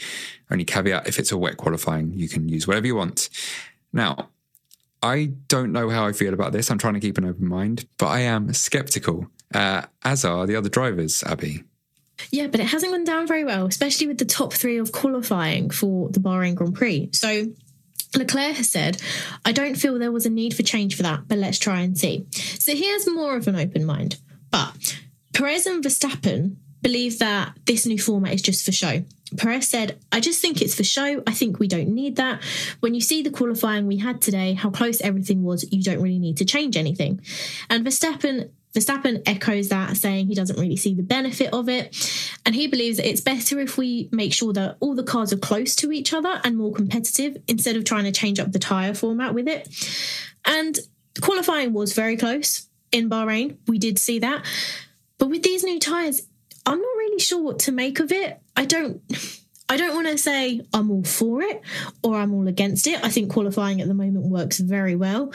Only 0.50 0.66
caveat 0.66 1.08
if 1.08 1.20
it's 1.20 1.32
a 1.32 1.38
wet 1.38 1.58
qualifying, 1.58 2.14
you 2.14 2.28
can 2.28 2.50
use 2.50 2.68
whatever 2.68 2.88
you 2.88 2.96
want. 2.96 3.30
Now, 3.92 4.30
I 5.04 5.34
don't 5.50 5.72
know 5.72 5.90
how 5.90 6.08
I 6.08 6.14
feel 6.14 6.34
about 6.34 6.52
this. 6.52 6.72
I'm 6.72 6.80
trying 6.80 6.96
to 6.96 7.00
keep 7.00 7.20
an 7.20 7.26
open 7.26 7.48
mind, 7.48 7.86
but 8.00 8.08
I 8.08 8.22
am 8.22 8.54
skeptical, 8.54 9.28
uh, 9.54 9.84
as 10.04 10.26
are 10.26 10.48
the 10.48 10.56
other 10.56 10.70
drivers, 10.70 11.24
Abby. 11.24 11.64
Yeah, 12.32 12.48
but 12.48 12.60
it 12.60 12.68
hasn't 12.68 12.92
gone 12.92 13.04
down 13.04 13.28
very 13.28 13.44
well, 13.44 13.66
especially 13.66 14.08
with 14.08 14.18
the 14.18 14.26
top 14.26 14.54
three 14.54 14.78
of 14.78 14.92
qualifying 14.92 15.70
for 15.70 16.10
the 16.10 16.20
Bahrain 16.20 16.56
Grand 16.56 16.76
Prix. 16.76 17.10
So 17.14 17.48
Leclerc 18.16 18.56
has 18.56 18.70
said, 18.70 19.02
I 19.46 19.52
don't 19.52 19.76
feel 19.76 19.98
there 19.98 20.12
was 20.12 20.26
a 20.26 20.30
need 20.30 20.56
for 20.56 20.64
change 20.64 20.96
for 20.96 21.04
that, 21.04 21.28
but 21.28 21.38
let's 21.38 21.60
try 21.60 21.82
and 21.82 21.98
see. 21.98 22.26
So 22.32 22.74
he 22.76 22.88
has 22.88 23.08
more 23.10 23.36
of 23.36 23.48
an 23.48 23.56
open 23.56 23.86
mind. 23.86 24.18
But 24.52 25.00
Perez 25.34 25.66
and 25.66 25.84
Verstappen 25.84 26.58
believe 26.82 27.20
that 27.20 27.54
this 27.66 27.86
new 27.86 27.98
format 27.98 28.34
is 28.34 28.42
just 28.42 28.66
for 28.66 28.72
show. 28.72 29.04
Perez 29.38 29.68
said, 29.68 30.00
I 30.12 30.20
just 30.20 30.42
think 30.42 30.62
it's 30.62 30.76
for 30.76 30.84
show. 30.84 31.24
I 31.26 31.32
think 31.32 31.58
we 31.58 31.68
don't 31.68 31.90
need 31.90 32.18
that. 32.18 32.44
When 32.82 32.94
you 32.94 33.02
see 33.02 33.24
the 33.24 33.32
qualifying 33.32 33.88
we 33.88 33.98
had 33.98 34.22
today, 34.22 34.54
how 34.54 34.70
close 34.70 35.02
everything 35.02 35.44
was, 35.44 35.66
you 35.72 35.82
don't 35.82 36.02
really 36.02 36.20
need 36.20 36.38
to 36.38 36.46
change 36.46 36.78
anything. 36.78 37.20
And 37.70 37.84
Verstappen 37.84 38.52
Verstappen 38.74 39.22
echoes 39.28 39.70
that, 39.70 39.96
saying 39.98 40.28
he 40.28 40.36
doesn't 40.36 40.60
really 40.60 40.76
see 40.76 40.96
the 40.96 41.04
benefit 41.04 41.54
of 41.54 41.70
it. 41.70 41.96
And 42.46 42.56
he 42.56 42.68
believes 42.68 42.98
it's 43.00 43.22
better 43.22 43.60
if 43.60 43.78
we 43.78 44.10
make 44.12 44.34
sure 44.34 44.52
that 44.54 44.78
all 44.80 44.96
the 44.96 45.04
cars 45.04 45.32
are 45.32 45.38
close 45.38 45.76
to 45.78 45.92
each 45.92 46.12
other 46.12 46.42
and 46.44 46.58
more 46.58 46.74
competitive 46.74 47.38
instead 47.48 47.76
of 47.76 47.86
trying 47.86 48.06
to 48.06 48.12
change 48.12 48.40
up 48.40 48.52
the 48.52 48.60
tyre 48.60 48.96
format 48.96 49.34
with 49.34 49.48
it. 49.48 49.70
And 50.46 50.78
qualifying 51.22 51.74
was 51.74 51.94
very 51.94 52.18
close 52.18 52.68
in 52.92 53.10
Bahrain. 53.10 53.58
We 53.68 53.78
did 53.78 54.00
see 54.00 54.20
that. 54.20 54.44
But 55.20 55.30
with 55.30 55.44
these 55.44 55.64
new 55.64 55.80
tyres, 55.80 56.22
I'm 56.66 56.80
not 56.80 56.98
really 56.98 57.20
sure 57.20 57.42
what 57.42 57.60
to 57.60 57.72
make 57.72 58.00
of 58.00 58.12
it. 58.12 58.40
I 58.56 58.66
don't. 58.66 59.02
I 59.70 59.78
don't 59.78 59.96
want 59.96 60.08
to 60.08 60.18
say 60.18 60.62
I'm 60.74 60.92
all 60.92 61.04
for 61.04 61.42
it 61.42 61.62
or 62.04 62.18
I'm 62.18 62.34
all 62.34 62.48
against 62.48 62.86
it. 62.86 63.04
I 63.04 63.10
think 63.10 63.32
qualifying 63.32 63.82
at 63.82 63.88
the 63.88 63.94
moment 63.94 64.26
works 64.26 64.60
very 64.60 64.96
well, 64.96 65.32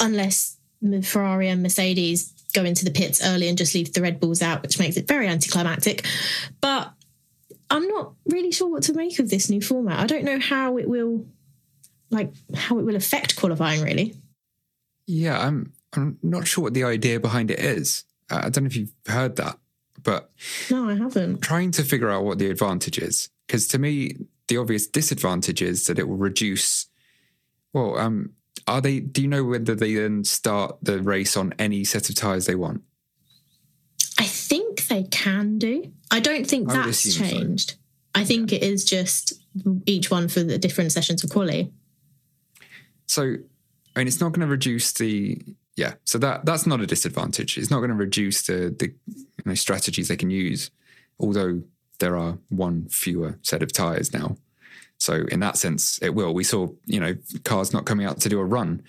unless 0.00 0.56
Ferrari 1.02 1.48
and 1.48 1.62
Mercedes 1.62 2.32
go 2.54 2.64
into 2.64 2.84
the 2.84 2.90
pits 2.90 3.22
early 3.22 3.48
and 3.48 3.58
just 3.58 3.74
leave 3.74 3.92
the 3.92 4.00
Red 4.00 4.20
Bulls 4.20 4.40
out, 4.40 4.62
which 4.62 4.78
makes 4.78 4.96
it 4.96 5.06
very 5.06 5.28
anticlimactic. 5.28 6.06
But 6.60 6.92
I'm 7.68 7.86
not 7.88 8.14
really 8.26 8.52
sure 8.52 8.70
what 8.70 8.84
to 8.84 8.94
make 8.94 9.18
of 9.18 9.28
this 9.28 9.50
new 9.50 9.60
format. 9.60 9.98
I 9.98 10.06
don't 10.06 10.24
know 10.24 10.38
how 10.38 10.78
it 10.78 10.88
will, 10.88 11.26
like, 12.10 12.32
how 12.54 12.78
it 12.78 12.84
will 12.84 12.96
affect 12.96 13.36
qualifying. 13.36 13.82
Really. 13.82 14.14
Yeah, 15.06 15.38
I'm. 15.38 15.72
I'm 15.96 16.18
not 16.24 16.48
sure 16.48 16.64
what 16.64 16.74
the 16.74 16.82
idea 16.82 17.20
behind 17.20 17.52
it 17.52 17.60
is. 17.60 18.02
Uh, 18.28 18.40
I 18.44 18.48
don't 18.48 18.64
know 18.64 18.66
if 18.66 18.76
you've 18.76 18.92
heard 19.06 19.36
that, 19.36 19.58
but 20.02 20.32
no, 20.68 20.88
I 20.88 20.96
haven't. 20.96 21.40
Trying 21.40 21.70
to 21.72 21.84
figure 21.84 22.10
out 22.10 22.24
what 22.24 22.38
the 22.38 22.50
advantage 22.50 22.98
is, 22.98 23.30
because 23.46 23.68
to 23.68 23.78
me, 23.78 24.16
the 24.48 24.56
obvious 24.56 24.88
disadvantage 24.88 25.62
is 25.62 25.86
that 25.86 26.00
it 26.00 26.08
will 26.08 26.16
reduce. 26.16 26.88
Well, 27.72 27.96
um, 27.96 28.32
are 28.66 28.80
they? 28.80 29.00
Do 29.00 29.22
you 29.22 29.28
know 29.28 29.44
whether 29.44 29.74
they 29.74 29.94
then 29.94 30.24
start 30.24 30.78
the 30.82 31.02
race 31.02 31.36
on 31.36 31.54
any 31.58 31.84
set 31.84 32.08
of 32.08 32.14
tires 32.14 32.46
they 32.46 32.54
want? 32.54 32.82
I 34.18 34.24
think 34.24 34.86
they 34.86 35.04
can 35.04 35.58
do. 35.58 35.92
I 36.10 36.20
don't 36.20 36.46
think 36.46 36.70
I 36.70 36.86
that's 36.86 37.16
changed. 37.16 37.70
So. 37.70 37.76
I 38.14 38.24
think 38.24 38.52
yeah. 38.52 38.58
it 38.58 38.62
is 38.64 38.84
just 38.84 39.34
each 39.86 40.10
one 40.10 40.28
for 40.28 40.42
the 40.42 40.58
different 40.58 40.92
sessions 40.92 41.24
of 41.24 41.30
quality. 41.30 41.72
So, 43.06 43.22
I 43.22 43.98
mean, 43.98 44.06
it's 44.06 44.20
not 44.20 44.30
going 44.32 44.40
to 44.40 44.46
reduce 44.46 44.92
the 44.92 45.42
yeah. 45.76 45.94
So 46.04 46.18
that 46.18 46.44
that's 46.44 46.66
not 46.66 46.80
a 46.80 46.86
disadvantage. 46.86 47.58
It's 47.58 47.70
not 47.70 47.78
going 47.78 47.90
to 47.90 47.96
reduce 47.96 48.42
the 48.42 48.74
the 48.78 48.94
you 49.06 49.24
know, 49.44 49.54
strategies 49.54 50.08
they 50.08 50.16
can 50.16 50.30
use, 50.30 50.70
although 51.18 51.62
there 51.98 52.16
are 52.16 52.38
one 52.48 52.88
fewer 52.88 53.38
set 53.42 53.62
of 53.62 53.72
tires 53.72 54.12
now. 54.12 54.36
So 55.04 55.26
in 55.30 55.40
that 55.40 55.58
sense, 55.58 55.98
it 56.00 56.14
will. 56.14 56.32
We 56.32 56.44
saw, 56.44 56.68
you 56.86 56.98
know, 56.98 57.14
cars 57.44 57.74
not 57.74 57.84
coming 57.84 58.06
out 58.06 58.20
to 58.20 58.30
do 58.30 58.40
a 58.40 58.44
run 58.44 58.82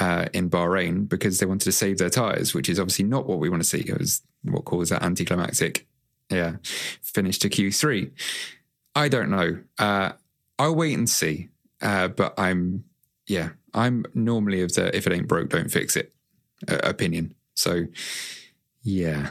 uh, 0.00 0.26
in 0.32 0.50
Bahrain 0.50 1.08
because 1.08 1.38
they 1.38 1.46
wanted 1.46 1.66
to 1.66 1.72
save 1.72 1.98
their 1.98 2.10
tires, 2.10 2.52
which 2.54 2.68
is 2.68 2.80
obviously 2.80 3.04
not 3.04 3.26
what 3.26 3.38
we 3.38 3.48
want 3.48 3.62
to 3.62 3.68
see. 3.68 3.78
It 3.78 3.96
was 3.96 4.22
what 4.42 4.64
caused 4.64 4.90
that 4.90 5.04
anticlimactic, 5.04 5.86
yeah, 6.28 6.56
finish 6.64 7.38
to 7.38 7.48
Q3. 7.48 8.10
I 8.96 9.08
don't 9.08 9.30
know. 9.30 9.60
Uh, 9.78 10.10
I'll 10.58 10.74
wait 10.74 10.98
and 10.98 11.08
see. 11.08 11.50
Uh, 11.80 12.08
but 12.08 12.34
I'm, 12.36 12.82
yeah, 13.28 13.50
I'm 13.72 14.06
normally 14.12 14.62
of 14.62 14.74
the 14.74 14.94
if 14.94 15.06
it 15.06 15.12
ain't 15.12 15.28
broke, 15.28 15.50
don't 15.50 15.70
fix 15.70 15.94
it 15.94 16.12
uh, 16.68 16.80
opinion. 16.82 17.36
So, 17.54 17.86
yeah. 18.82 19.30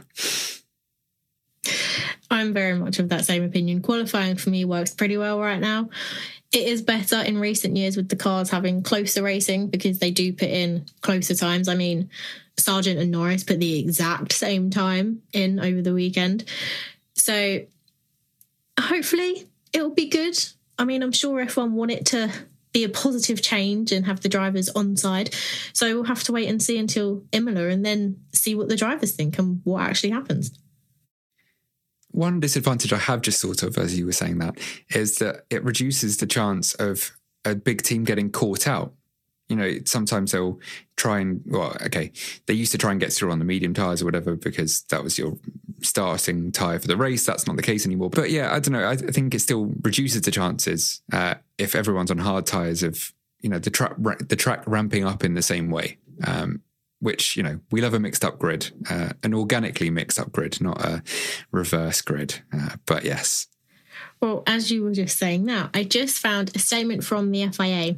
I'm 2.31 2.53
very 2.53 2.77
much 2.77 2.99
of 2.99 3.09
that 3.09 3.25
same 3.25 3.43
opinion. 3.43 3.81
Qualifying 3.81 4.35
for 4.35 4.49
me 4.49 4.65
works 4.65 4.93
pretty 4.93 5.17
well 5.17 5.39
right 5.39 5.59
now. 5.59 5.89
It 6.51 6.67
is 6.67 6.81
better 6.81 7.17
in 7.17 7.39
recent 7.39 7.77
years 7.77 7.95
with 7.95 8.09
the 8.09 8.15
cars 8.15 8.49
having 8.49 8.81
closer 8.81 9.21
racing 9.21 9.67
because 9.67 9.99
they 9.99 10.11
do 10.11 10.33
put 10.33 10.49
in 10.49 10.85
closer 11.01 11.35
times. 11.35 11.67
I 11.67 11.75
mean, 11.75 12.09
Sargent 12.57 12.99
and 12.99 13.11
Norris 13.11 13.43
put 13.43 13.59
the 13.59 13.79
exact 13.79 14.33
same 14.33 14.69
time 14.69 15.21
in 15.33 15.59
over 15.59 15.81
the 15.81 15.93
weekend. 15.93 16.45
So 17.13 17.61
hopefully 18.79 19.47
it'll 19.73 19.91
be 19.91 20.07
good. 20.07 20.37
I 20.77 20.85
mean, 20.85 21.03
I'm 21.03 21.11
sure 21.11 21.45
F1 21.45 21.71
want 21.71 21.91
it 21.91 22.05
to 22.07 22.31
be 22.71 22.83
a 22.83 22.89
positive 22.89 23.41
change 23.41 23.91
and 23.91 24.05
have 24.05 24.21
the 24.21 24.29
drivers 24.29 24.69
on 24.69 24.95
side. 24.95 25.33
So 25.73 25.93
we'll 25.93 26.03
have 26.05 26.23
to 26.25 26.31
wait 26.31 26.49
and 26.49 26.61
see 26.61 26.77
until 26.77 27.23
Imola 27.31 27.67
and 27.67 27.85
then 27.85 28.17
see 28.33 28.55
what 28.55 28.69
the 28.69 28.75
drivers 28.75 29.15
think 29.15 29.39
and 29.39 29.61
what 29.63 29.81
actually 29.81 30.11
happens. 30.11 30.51
One 32.11 32.39
disadvantage 32.39 32.91
I 32.91 32.97
have 32.97 33.21
just 33.21 33.41
thought 33.41 33.63
of 33.63 33.77
as 33.77 33.97
you 33.97 34.05
were 34.05 34.11
saying 34.11 34.39
that 34.39 34.57
is 34.89 35.17
that 35.17 35.45
it 35.49 35.63
reduces 35.63 36.17
the 36.17 36.27
chance 36.27 36.73
of 36.75 37.11
a 37.45 37.55
big 37.55 37.81
team 37.81 38.03
getting 38.03 38.31
caught 38.31 38.67
out 38.67 38.93
you 39.49 39.55
know, 39.55 39.79
sometimes 39.85 40.31
they'll 40.31 40.59
try 40.95 41.19
and, 41.19 41.41
well, 41.47 41.75
okay, 41.81 42.11
they 42.45 42.53
used 42.53 42.71
to 42.71 42.77
try 42.77 42.91
and 42.91 42.99
get 42.99 43.11
through 43.11 43.31
on 43.31 43.39
the 43.39 43.45
medium 43.45 43.73
tyres 43.73 44.01
or 44.01 44.05
whatever 44.05 44.35
because 44.35 44.83
that 44.83 45.03
was 45.03 45.17
your 45.17 45.37
starting 45.81 46.51
tyre 46.51 46.79
for 46.79 46.87
the 46.87 46.95
race. 46.95 47.25
That's 47.25 47.47
not 47.47 47.55
the 47.55 47.63
case 47.63 47.85
anymore. 47.85 48.11
But 48.11 48.29
yeah, 48.29 48.53
I 48.53 48.59
don't 48.59 48.73
know. 48.73 48.83
I, 48.83 48.91
I 48.91 48.95
think 48.95 49.33
it 49.33 49.39
still 49.39 49.73
reduces 49.81 50.21
the 50.21 50.31
chances 50.31 51.01
uh, 51.11 51.35
if 51.57 51.75
everyone's 51.75 52.11
on 52.11 52.19
hard 52.19 52.45
tyres 52.45 52.83
of, 52.83 53.11
you 53.41 53.49
know, 53.49 53.57
the 53.57 53.71
track, 53.71 53.95
the 53.97 54.35
track 54.35 54.63
ramping 54.67 55.03
up 55.03 55.23
in 55.23 55.33
the 55.33 55.41
same 55.41 55.71
way. 55.71 55.97
Um, 56.25 56.61
which 56.99 57.37
you 57.37 57.43
know 57.43 57.59
we 57.71 57.81
love 57.81 57.93
a 57.93 57.99
mixed 57.99 58.25
up 58.25 58.39
grid, 58.39 58.71
uh, 58.89 59.09
an 59.23 59.33
organically 59.33 59.89
mixed 59.89 60.19
up 60.19 60.31
grid, 60.31 60.61
not 60.61 60.83
a 60.83 61.03
reverse 61.51 62.01
grid. 62.01 62.41
Uh, 62.53 62.75
but 62.85 63.03
yes. 63.03 63.47
Well, 64.21 64.43
as 64.45 64.69
you 64.69 64.83
were 64.83 64.93
just 64.93 65.17
saying 65.17 65.45
now, 65.45 65.69
I 65.73 65.83
just 65.83 66.19
found 66.19 66.55
a 66.55 66.59
statement 66.59 67.03
from 67.03 67.31
the 67.31 67.47
FIA 67.47 67.97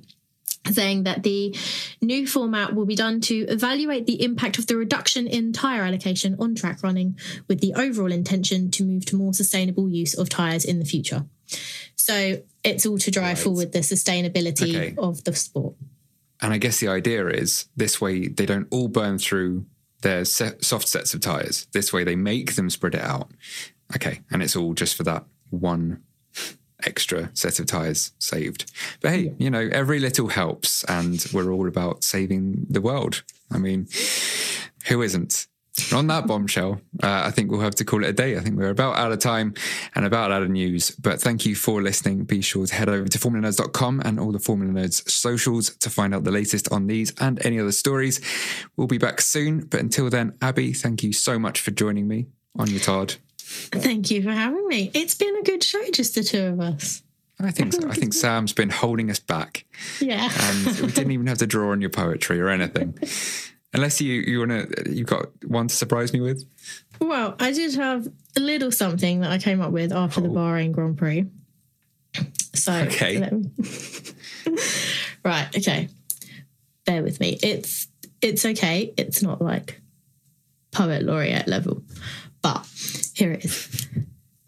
saying 0.70 1.04
that 1.04 1.24
the 1.24 1.56
new 2.02 2.28
format 2.28 2.76
will 2.76 2.86
be 2.86 2.96
done 2.96 3.20
to 3.22 3.36
evaluate 3.48 4.06
the 4.06 4.24
impact 4.24 4.60
of 4.60 4.68
the 4.68 4.78
reduction 4.78 5.26
in 5.26 5.54
tyre 5.54 5.84
allocation 5.84 6.36
on 6.40 6.54
track 6.54 6.84
running 6.84 7.18
with 7.48 7.62
the 7.62 7.74
overall 7.74 8.12
intention 8.12 8.70
to 8.70 8.84
move 8.84 9.06
to 9.06 9.16
more 9.16 9.34
sustainable 9.34 9.90
use 9.90 10.14
of 10.14 10.30
tyres 10.30 10.64
in 10.64 10.78
the 10.78 10.86
future. 10.86 11.26
So 11.96 12.42
it's 12.64 12.86
all 12.86 13.00
to 13.00 13.12
drive 13.12 13.38
right. 13.38 13.44
forward 13.44 13.72
the 13.72 13.80
sustainability 13.80 14.76
okay. 14.76 14.96
of 14.98 15.24
the 15.24 15.34
sport. 15.36 15.76
And 16.41 16.54
I 16.54 16.58
guess 16.58 16.80
the 16.80 16.88
idea 16.88 17.27
is 17.27 17.65
this 17.75 18.01
way 18.01 18.27
they 18.27 18.45
don't 18.45 18.67
all 18.71 18.88
burn 18.88 19.19
through 19.19 19.65
their 20.01 20.25
soft 20.25 20.88
sets 20.88 21.13
of 21.13 21.21
tyres. 21.21 21.67
This 21.73 21.93
way 21.93 22.04
they 22.04 22.15
make 22.15 22.56
them 22.56 22.69
spread 22.69 22.95
it 22.95 23.01
out. 23.01 23.30
Okay. 23.95 24.21
And 24.32 24.41
it's 24.41 24.56
all 24.56 24.73
just 24.73 24.95
for 24.95 25.04
that 25.04 25.25
one 25.49 26.01
extra 26.84 27.30
set 27.34 27.60
of 27.60 27.67
tires 27.67 28.12
saved. 28.17 28.71
But 29.01 29.12
hey, 29.12 29.34
you 29.38 29.49
know, 29.51 29.69
every 29.71 29.99
little 29.99 30.30
helps, 30.30 30.84
and 30.86 31.23
we're 31.32 31.51
all 31.51 31.67
about 31.67 32.04
saving 32.04 32.65
the 32.69 32.82
world. 32.82 33.23
I 33.51 33.60
mean, 33.60 33.88
who 34.88 35.01
isn't? 35.04 35.47
On 35.94 36.08
that 36.08 36.28
bombshell, 36.28 36.82
uh, 37.04 37.24
I 37.26 37.32
think 37.32 37.52
we'll 37.52 37.62
have 37.62 37.76
to 37.76 37.86
call 37.86 38.04
it 38.04 38.10
a 38.10 38.13
day. 38.13 38.38
I 38.38 38.39
think 38.39 38.58
we're 38.58 38.70
about 38.70 38.98
out 38.98 39.12
of 39.12 39.20
time 39.20 39.54
and 39.96 40.06
about 40.06 40.32
out 40.32 40.44
of 40.44 40.50
news. 40.50 40.91
But 40.91 41.22
thank 41.22 41.46
you 41.46 41.56
for 41.56 41.82
listening. 41.82 42.24
Be 42.26 42.41
sure 42.41 42.65
to 42.65 42.74
head 42.74 42.89
over 42.89 43.08
to 43.08 43.17
formulanerds.com 43.17 44.02
and 44.06 44.20
all 44.20 44.32
the 44.32 44.39
Formula 44.39 44.74
Nerds 44.74 45.10
socials 45.10 45.76
to 45.78 45.89
find 45.89 46.13
out 46.13 46.24
the 46.24 46.32
latest 46.32 46.72
on 46.72 46.88
these 46.88 47.13
and 47.20 47.44
any 47.46 47.60
other 47.60 47.72
stories. 47.72 48.22
We'll 48.76 48.88
be 48.88 48.98
back 48.98 49.22
soon. 49.22 49.65
But 49.65 49.80
until 49.80 50.10
then, 50.10 50.34
Abby, 50.41 50.74
thank 50.74 51.04
you 51.04 51.13
so 51.13 51.38
much 51.38 51.60
for 51.60 51.72
joining 51.72 52.08
me 52.08 52.28
on 52.58 52.70
your 52.70 52.80
Tard. 52.80 53.15
Thank 53.39 54.12
you 54.12 54.24
for 54.24 54.32
having 54.32 54.67
me. 54.67 54.91
It's 54.94 55.15
been 55.15 55.36
a 55.36 55.44
good 55.44 55.63
show, 55.63 55.82
just 55.91 56.15
the 56.15 56.24
two 56.24 56.46
of 56.46 56.60
us. 56.60 57.04
I 57.39 57.52
think 57.52 57.74
so. 57.74 57.89
I 57.89 57.94
think 57.94 58.13
Sam's 58.13 58.54
been 58.54 58.70
holding 58.70 59.10
us 59.10 59.20
back. 59.20 59.65
Yeah. 60.00 60.30
And 60.39 60.80
we 60.80 60.88
didn't 60.91 61.12
even 61.12 61.28
have 61.28 61.39
to 61.39 61.48
draw 61.48 61.72
on 61.72 61.82
your 61.82 61.89
poetry 61.89 62.39
or 62.39 62.50
anything. 62.50 62.98
Unless 63.74 64.02
you 64.02 64.14
you 64.14 64.40
wanna 64.40 64.68
you've 64.90 65.08
got 65.08 65.30
one 65.46 65.68
to 65.68 65.76
surprise 65.76 66.12
me 66.14 66.20
with. 66.20 66.44
Well, 67.00 67.36
I 67.40 67.52
did 67.52 67.74
have 67.76 68.08
a 68.36 68.40
little 68.40 68.72
something 68.72 69.22
that 69.22 69.32
I 69.32 69.38
came 69.38 69.62
up 69.62 69.72
with 69.72 69.92
after 69.92 70.20
oh. 70.20 70.24
the 70.24 70.30
Bahrain 70.30 70.72
Grand 70.72 70.98
Prix. 70.98 71.26
So 72.54 72.74
okay, 72.74 73.18
right, 75.24 75.58
okay. 75.58 75.88
Bear 76.86 77.02
with 77.02 77.20
me. 77.20 77.40
It's 77.42 77.88
it's 78.22 78.46
okay. 78.46 78.94
It's 78.98 79.22
not 79.24 79.42
like 79.42 79.82
poet 80.72 81.04
laureate 81.04 81.48
level, 81.48 81.84
but 82.42 82.68
here 83.14 83.32
it 83.32 83.46
is. 83.46 83.88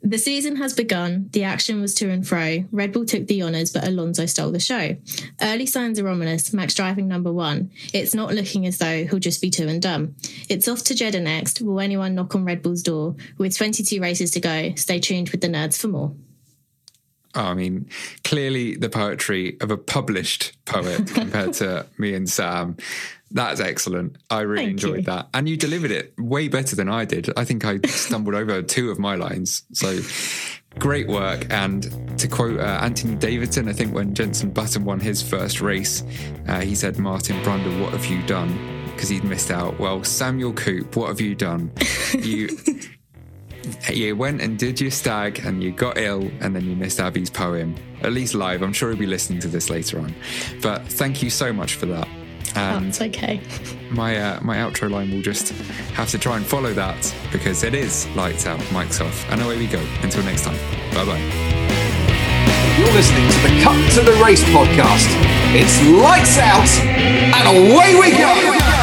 The 0.06 0.18
season 0.18 0.58
has 0.58 0.74
begun. 0.74 1.30
The 1.32 1.46
action 1.46 1.80
was 1.80 1.94
to 1.96 2.10
and 2.10 2.28
fro. 2.28 2.66
Red 2.72 2.92
Bull 2.92 3.06
took 3.06 3.26
the 3.26 3.42
honours, 3.42 3.72
but 3.72 3.88
Alonso 3.88 4.26
stole 4.26 4.52
the 4.52 4.60
show. 4.60 4.98
Early 5.42 5.66
signs 5.66 5.98
are 5.98 6.10
ominous. 6.10 6.52
Max 6.52 6.74
driving 6.74 7.08
number 7.08 7.32
one. 7.32 7.72
It's 7.94 8.14
not 8.14 8.34
looking 8.34 8.68
as 8.68 8.80
though 8.80 9.06
he'll 9.06 9.20
just 9.20 9.42
be 9.42 9.50
two 9.50 9.70
and 9.70 9.82
done. 9.82 10.16
It's 10.50 10.68
off 10.68 10.84
to 10.86 10.96
Jeddah 10.96 11.22
next. 11.22 11.62
Will 11.62 11.80
anyone 11.80 12.16
knock 12.16 12.36
on 12.36 12.44
Red 12.44 12.62
Bull's 12.62 12.84
door? 12.84 13.16
With 13.38 13.56
22 13.56 14.02
races 14.02 14.32
to 14.32 14.42
go, 14.42 14.76
stay 14.76 15.00
tuned 15.00 15.30
with 15.30 15.40
the 15.40 15.48
nerds 15.48 15.80
for 15.80 15.88
more. 15.88 16.14
Oh, 17.36 17.42
I 17.42 17.54
mean, 17.54 17.90
clearly 18.24 18.76
the 18.76 18.90
poetry 18.90 19.58
of 19.60 19.72
a 19.72 19.78
published 19.78 20.54
poet 20.66 21.08
compared 21.14 21.54
to 21.56 21.86
me 21.98 22.14
and 22.14 22.30
Sam. 22.30 22.78
That's 23.32 23.60
excellent. 23.60 24.18
I 24.30 24.42
really 24.42 24.66
Thank 24.66 24.72
enjoyed 24.74 24.98
you. 24.98 25.04
that. 25.04 25.30
And 25.34 25.50
you 25.50 25.58
delivered 25.58 25.90
it 25.90 26.14
way 26.20 26.48
better 26.48 26.76
than 26.76 26.88
I 26.88 27.06
did. 27.06 27.32
I 27.36 27.46
think 27.46 27.66
I 27.66 27.80
stumbled 27.88 28.36
over 28.36 28.62
two 28.62 28.92
of 28.92 29.00
my 29.00 29.16
lines. 29.16 29.64
So 29.74 30.00
great 30.78 31.08
work. 31.08 31.48
And 31.50 32.20
to 32.20 32.28
quote 32.28 32.60
uh, 32.60 32.80
Anthony 32.82 33.16
Davidson, 33.16 33.68
I 33.68 33.74
think 33.74 33.96
when 33.96 34.14
Jenson 34.14 34.52
Button 34.52 34.86
won 34.86 35.00
his 35.00 35.24
first 35.24 35.62
race, 35.62 36.04
uh, 36.48 36.60
he 36.62 36.76
said, 36.76 37.00
Martin 37.00 37.42
Brundle, 37.44 37.82
what 37.82 37.94
have 37.94 38.06
you 38.06 38.22
done? 38.28 38.56
Because 38.94 39.10
he'd 39.10 39.24
missed 39.24 39.50
out. 39.50 39.80
Well, 39.80 40.04
Samuel 40.04 40.54
Coop, 40.54 40.96
what 40.96 41.08
have 41.08 41.20
you 41.20 41.34
done? 41.34 41.72
You. 42.14 42.50
you 43.92 44.16
went 44.16 44.42
and 44.42 44.58
did 44.58 44.80
your 44.82 44.92
stag 44.92 45.40
and 45.46 45.64
you 45.64 45.72
got 45.72 45.98
ill 45.98 46.30
and 46.42 46.56
then 46.56 46.66
you 46.66 46.76
missed 46.76 47.00
Abby's 47.00 47.30
poem, 47.30 47.76
at 48.02 48.12
least 48.14 48.34
live. 48.34 48.62
I'm 48.62 48.74
sure 48.74 48.90
he'll 48.90 49.00
be 49.00 49.06
listening 49.06 49.40
to 49.42 49.48
this 49.48 49.70
later 49.70 50.00
on. 50.00 50.14
But 50.62 50.84
thank 50.88 51.24
you 51.24 51.30
so 51.30 51.54
much 51.54 51.76
for 51.76 51.86
that. 51.88 52.08
And 52.56 52.88
That's 52.88 53.02
okay. 53.02 53.42
My 53.90 54.18
uh, 54.18 54.40
my 54.42 54.58
outro 54.58 54.90
line 54.90 55.12
will 55.12 55.22
just 55.22 55.50
have 55.94 56.10
to 56.10 56.18
try 56.20 56.38
and 56.38 56.46
follow 56.46 56.74
that 56.74 57.16
because 57.32 57.64
it 57.64 57.74
is 57.76 58.08
lights 58.16 58.48
out, 58.48 58.60
mics 58.72 59.04
off, 59.06 59.30
and 59.32 59.40
away 59.42 59.58
we 59.58 59.68
go. 59.68 59.84
Until 60.02 60.24
next 60.24 60.44
time, 60.44 60.58
bye 60.94 61.06
bye. 61.06 61.20
You're 62.78 62.92
listening 62.94 63.30
to 63.30 63.40
the 63.48 63.62
Cut 63.64 63.92
to 63.94 64.02
the 64.02 64.14
Race 64.24 64.44
podcast. 64.46 65.08
It's 65.56 65.80
lights 66.02 66.40
out 66.40 66.68
and 67.36 67.48
away 67.56 67.94
we 68.00 68.18
go. 68.18 68.83